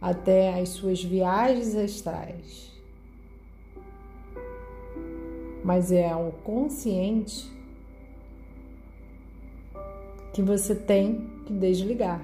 até 0.00 0.60
as 0.60 0.68
suas 0.68 1.02
viagens 1.02 1.74
astrais. 1.74 2.75
Mas 5.66 5.90
é 5.90 6.14
o 6.14 6.30
consciente 6.44 7.50
que 10.32 10.40
você 10.40 10.76
tem 10.76 11.28
que 11.44 11.52
desligar. 11.52 12.22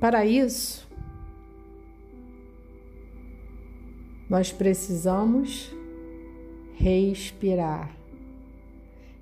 Para 0.00 0.26
isso, 0.26 0.84
nós 4.28 4.50
precisamos 4.50 5.72
respirar. 6.74 7.94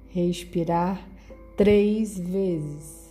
Respirar 0.09 1.07
três 1.55 2.19
vezes. 2.19 3.10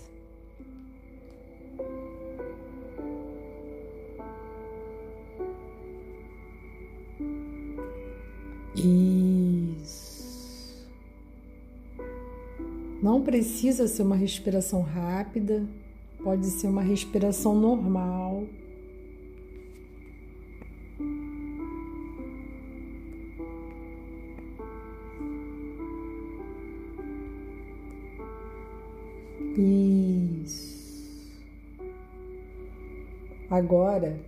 Precisa 13.40 13.88
ser 13.88 14.02
uma 14.02 14.18
respiração 14.18 14.82
rápida 14.82 15.66
Pode 16.22 16.48
ser 16.48 16.68
uma 16.68 16.82
respiração 16.82 17.56
normal. 17.56 18.44
Isso. 30.44 31.32
Agora 33.50 34.20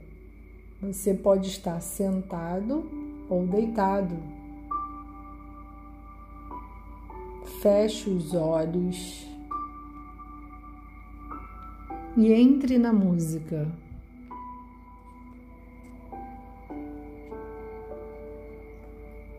você 0.81 1.13
pode 1.13 1.49
estar 1.49 1.81
sentado 1.81 2.89
ou 3.29 3.45
deitado. 3.45 4.15
Feche 7.61 8.09
os 8.09 8.33
olhos 8.33 9.23
e 12.17 12.33
entre 12.33 12.79
na 12.79 12.91
música. 12.91 13.71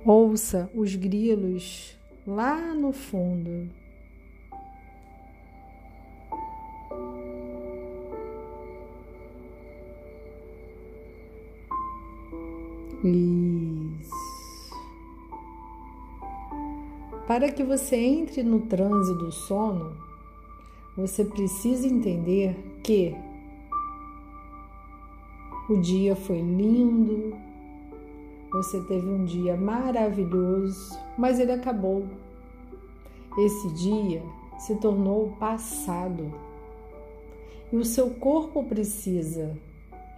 Ouça 0.05 0.71
os 0.73 0.95
grilos 0.95 1.99
lá 2.25 2.73
no 2.73 2.93
fundo. 2.93 3.69
Isso. 13.03 13.72
Para 17.33 17.51
que 17.51 17.63
você 17.63 17.97
entre 17.97 18.43
no 18.43 18.61
transe 18.61 19.15
do 19.15 19.33
sono, 19.33 19.97
você 20.95 21.25
precisa 21.25 21.89
entender 21.89 22.55
que 22.85 23.17
o 25.67 25.81
dia 25.81 26.15
foi 26.15 26.43
lindo, 26.43 27.35
você 28.53 28.83
teve 28.83 29.07
um 29.07 29.25
dia 29.25 29.57
maravilhoso, 29.57 30.95
mas 31.17 31.41
ele 31.41 31.53
acabou. 31.53 32.05
Esse 33.39 33.73
dia 33.73 34.23
se 34.59 34.77
tornou 34.77 35.31
passado 35.41 36.31
e 37.73 37.77
o 37.77 37.85
seu 37.87 38.11
corpo 38.11 38.63
precisa 38.63 39.57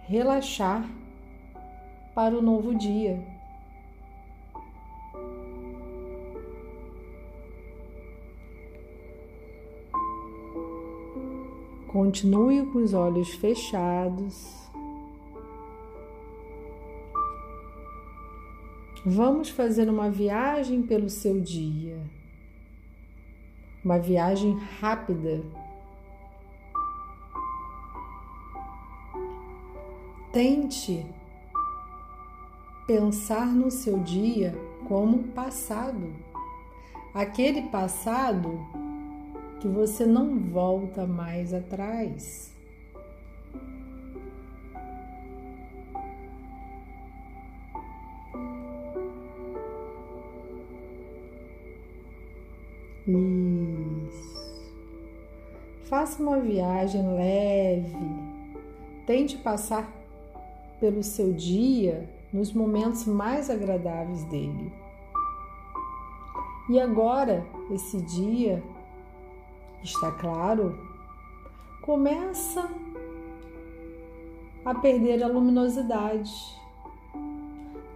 relaxar 0.01 0.85
para 2.13 2.37
o 2.37 2.41
novo 2.41 2.75
dia. 2.75 3.34
Continue 11.95 12.65
com 12.65 12.79
os 12.79 12.93
olhos 12.93 13.29
fechados. 13.35 14.69
Vamos 19.05 19.47
fazer 19.49 19.87
uma 19.87 20.11
viagem 20.11 20.81
pelo 20.81 21.09
seu 21.09 21.39
dia. 21.39 21.97
Uma 23.81 23.97
viagem 23.97 24.57
rápida. 24.81 25.41
Tente 30.33 31.05
pensar 32.85 33.47
no 33.47 33.71
seu 33.71 33.99
dia 33.99 34.53
como 34.85 35.29
passado. 35.29 36.13
Aquele 37.13 37.61
passado 37.69 38.84
que 39.59 39.67
você 39.67 40.05
não 40.05 40.39
volta 40.39 41.05
mais 41.05 41.53
atrás. 41.53 42.53
Isso. 53.07 54.73
Faça 55.83 56.21
uma 56.21 56.39
viagem 56.39 57.05
leve. 57.13 57.95
Tente 59.05 59.37
passar 59.37 59.87
pelo 60.79 61.03
seu 61.03 61.31
dia 61.31 62.09
nos 62.33 62.51
momentos 62.51 63.05
mais 63.05 63.49
agradáveis 63.49 64.23
dele. 64.25 64.73
E 66.67 66.79
agora, 66.79 67.45
esse 67.71 68.01
dia, 68.01 68.63
está 69.85 70.11
claro, 70.11 70.77
começa 71.81 72.67
a 74.65 74.73
perder 74.73 75.23
a 75.23 75.27
luminosidade, 75.27 76.33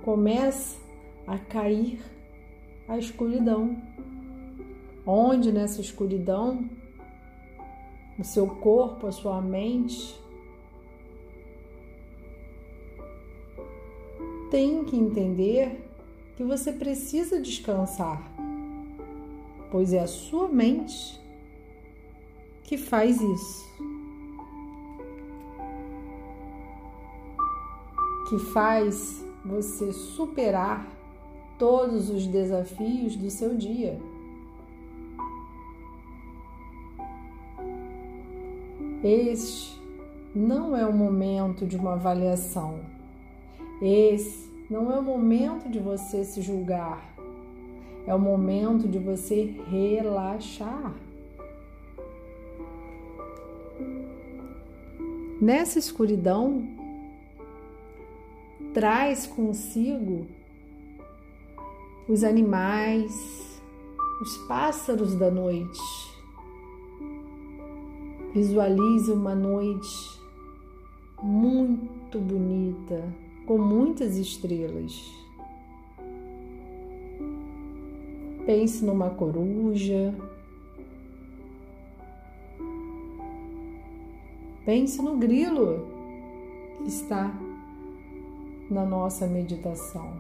começa 0.04 0.80
a 1.26 1.38
cair 1.38 2.00
a 2.88 2.98
escuridão. 2.98 3.76
Onde 5.06 5.52
nessa 5.52 5.82
escuridão? 5.82 6.70
O 8.20 8.24
seu 8.24 8.48
corpo, 8.48 9.08
a 9.08 9.12
sua 9.12 9.42
mente. 9.42 10.20
Tem 14.52 14.84
que 14.84 14.96
entender 14.96 15.90
que 16.36 16.44
você 16.44 16.72
precisa 16.72 17.42
descansar, 17.42 18.22
pois 19.72 19.94
é 19.94 20.00
a 20.00 20.08
sua 20.08 20.48
mente 20.48 21.19
que 22.70 22.78
faz 22.78 23.20
isso. 23.20 23.68
Que 28.30 28.38
faz 28.54 29.26
você 29.44 29.92
superar 29.92 30.88
todos 31.58 32.12
os 32.12 32.28
desafios 32.28 33.16
do 33.16 33.32
seu 33.32 33.58
dia. 33.58 34.00
Este 39.04 39.82
não 40.36 40.78
é 40.78 40.86
o 40.86 40.94
momento 40.94 41.66
de 41.66 41.76
uma 41.76 41.94
avaliação. 41.94 42.82
Esse 43.82 44.48
não 44.70 44.92
é 44.92 45.00
o 45.00 45.04
momento 45.04 45.68
de 45.68 45.80
você 45.80 46.24
se 46.24 46.40
julgar. 46.44 47.16
É 48.06 48.14
o 48.14 48.20
momento 48.20 48.88
de 48.88 49.00
você 49.00 49.60
relaxar. 49.72 51.09
Nessa 55.42 55.80
escuridão, 55.80 56.68
traz 58.74 59.26
consigo 59.26 60.28
os 62.10 62.26
animais, 62.26 63.62
os 64.22 64.36
pássaros 64.50 65.16
da 65.16 65.32
noite. 65.32 65.80
Visualize 68.34 69.10
uma 69.14 69.34
noite 69.34 70.20
muito 71.24 72.20
bonita, 72.20 73.02
com 73.46 73.58
muitas 73.58 74.18
estrelas. 74.18 75.10
Pense 78.46 78.84
numa 78.84 79.10
coruja, 79.10 80.14
Pense 84.66 85.02
no 85.02 85.18
grilo 85.18 85.88
que 86.78 86.90
está 86.90 87.34
na 88.70 88.86
nossa 88.86 89.26
meditação. 89.26 90.14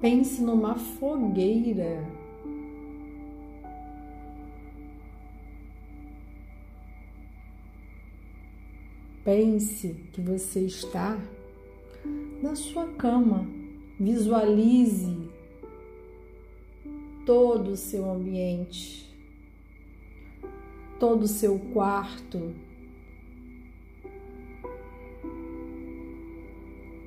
Pense 0.00 0.42
numa 0.42 0.76
fogueira. 0.76 2.04
Pense 9.24 9.94
que 10.12 10.20
você 10.20 10.66
está 10.66 11.18
na 12.42 12.54
sua 12.54 12.86
cama. 12.88 13.46
Visualize 13.98 15.30
todo 17.24 17.68
o 17.68 17.76
seu 17.76 18.10
ambiente 18.10 19.13
todo 20.98 21.22
o 21.22 21.28
seu 21.28 21.58
quarto. 21.72 22.54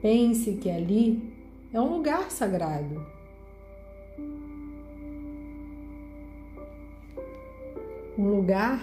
Pense 0.02 0.54
que 0.54 0.70
ali 0.70 1.34
é 1.74 1.82
um 1.82 1.98
lugar 1.98 2.32
sagrado. 2.32 3.06
Um 8.18 8.36
lugar 8.36 8.82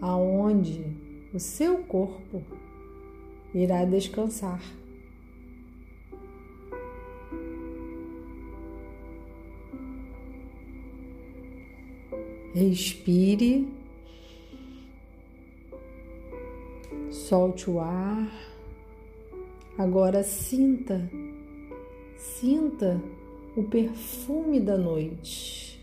aonde 0.00 0.84
o 1.32 1.38
seu 1.38 1.78
corpo 1.78 2.42
irá 3.54 3.84
descansar. 3.84 4.60
Respire 12.54 13.66
Solte 17.12 17.70
o 17.70 17.78
ar. 17.78 18.30
Agora 19.76 20.22
sinta, 20.22 21.10
sinta 22.16 23.02
o 23.54 23.62
perfume 23.64 24.58
da 24.58 24.78
noite. 24.78 25.78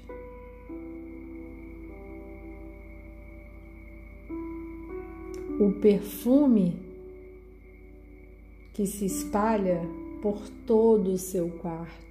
O 5.59 5.71
perfume 5.79 6.75
que 8.73 8.87
se 8.87 9.05
espalha 9.05 9.81
por 10.21 10.49
todo 10.65 11.11
o 11.11 11.17
seu 11.17 11.49
quarto, 11.49 12.08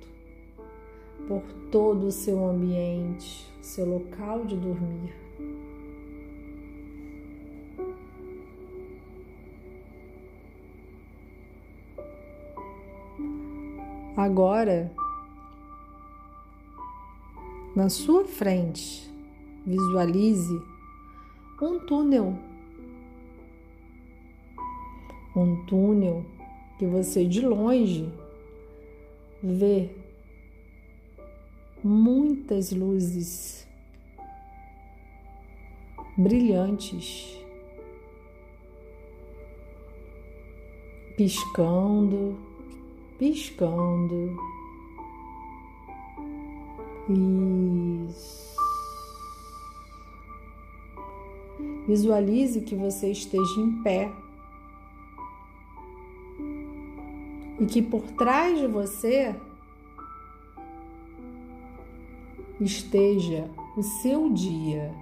por 1.29 1.43
todo 1.71 2.07
o 2.07 2.11
seu 2.11 2.49
ambiente, 2.49 3.47
seu 3.61 3.85
local 3.85 4.47
de 4.47 4.57
dormir. 4.57 5.15
Agora, 14.17 14.91
na 17.77 17.91
sua 17.91 18.25
frente, 18.25 19.09
visualize 19.65 20.61
um 21.63 21.79
túnel. 21.79 22.37
Um 25.37 25.65
túnel 25.67 26.25
que 26.79 26.87
você 26.87 27.27
de 27.27 27.43
longe 27.43 28.11
vê 29.43 29.91
muitas 31.83 32.73
luzes 32.73 33.67
brilhantes 36.17 37.39
piscando 41.17 42.49
piscando. 43.19 44.39
Isso. 48.09 48.57
Visualize 51.87 52.61
que 52.61 52.75
você 52.75 53.11
esteja 53.11 53.61
em 53.61 53.83
pé 53.83 54.13
e 57.59 57.67
que 57.67 57.83
por 57.83 58.03
trás 58.13 58.59
de 58.59 58.67
você 58.67 59.35
esteja 62.61 63.49
o 63.77 63.83
seu 63.83 64.33
dia. 64.33 64.95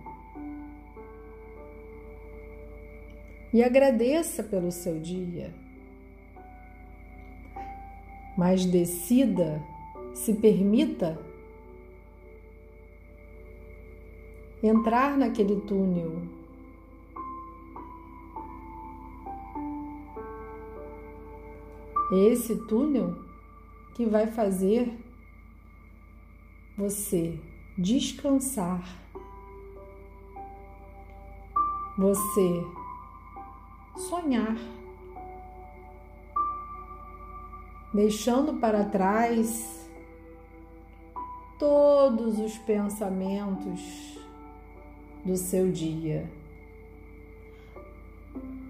E 3.52 3.62
agradeça 3.62 4.42
pelo 4.42 4.70
seu 4.70 5.00
dia 5.00 5.54
mas 8.36 8.66
decida, 8.66 9.62
se 10.12 10.34
permita 10.34 11.18
entrar 14.62 15.16
naquele 15.16 15.60
túnel. 15.62 16.22
Esse 22.30 22.54
túnel 22.66 23.16
que 23.94 24.04
vai 24.04 24.26
fazer 24.26 24.92
você 26.76 27.38
descansar, 27.78 28.84
você 31.96 32.64
sonhar. 33.96 34.56
Deixando 37.94 38.54
para 38.54 38.84
trás 38.84 39.88
todos 41.58 42.38
os 42.38 42.58
pensamentos 42.58 44.18
do 45.24 45.34
seu 45.34 45.72
dia, 45.72 46.30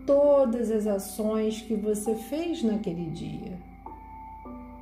todas 0.06 0.70
as 0.70 0.86
ações 0.86 1.60
que 1.60 1.74
você 1.74 2.14
fez 2.14 2.62
naquele 2.62 3.10
dia. 3.10 3.58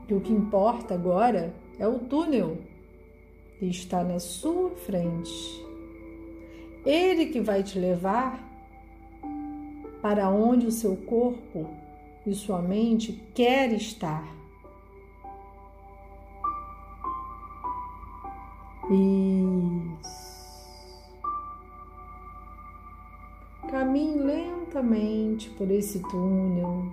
E 0.06 0.12
o 0.12 0.20
que 0.20 0.32
importa 0.32 0.92
agora 0.92 1.54
é 1.78 1.88
o 1.88 2.00
túnel 2.00 2.58
que 3.58 3.66
está 3.66 4.02
na 4.02 4.18
sua 4.18 4.70
frente. 4.70 5.64
Ele 6.84 7.26
que 7.26 7.40
vai 7.40 7.62
te 7.62 7.78
levar 7.78 8.42
para 10.02 10.28
onde 10.28 10.66
o 10.66 10.72
seu 10.72 10.96
corpo 10.96 11.70
e 12.26 12.34
sua 12.34 12.60
mente 12.60 13.12
quer 13.34 13.72
estar. 13.72 14.24
Isso. 18.90 20.24
Caminhe 23.70 24.18
lentamente 24.18 25.48
por 25.50 25.70
esse 25.70 26.00
túnel. 26.00 26.84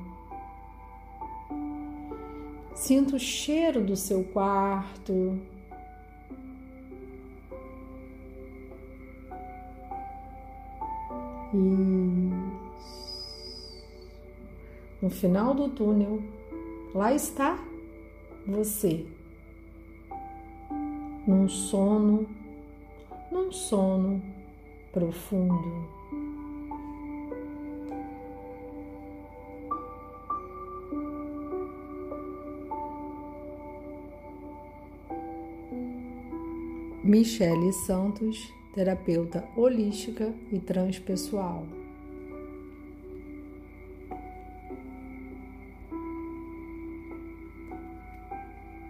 Sinta 2.73 3.17
o 3.17 3.19
cheiro 3.19 3.83
do 3.83 3.95
seu 3.95 4.23
quarto. 4.23 5.37
Isso. 11.53 12.61
No 15.01 15.09
final 15.09 15.53
do 15.53 15.69
túnel, 15.69 16.21
lá 16.93 17.13
está 17.13 17.57
você 18.45 19.05
num 21.27 21.47
sono, 21.47 22.27
num 23.31 23.51
sono 23.51 24.21
profundo. 24.91 26.01
Michele 37.03 37.73
Santos, 37.73 38.53
terapeuta 38.73 39.43
holística 39.55 40.33
e 40.51 40.59
transpessoal. 40.59 41.80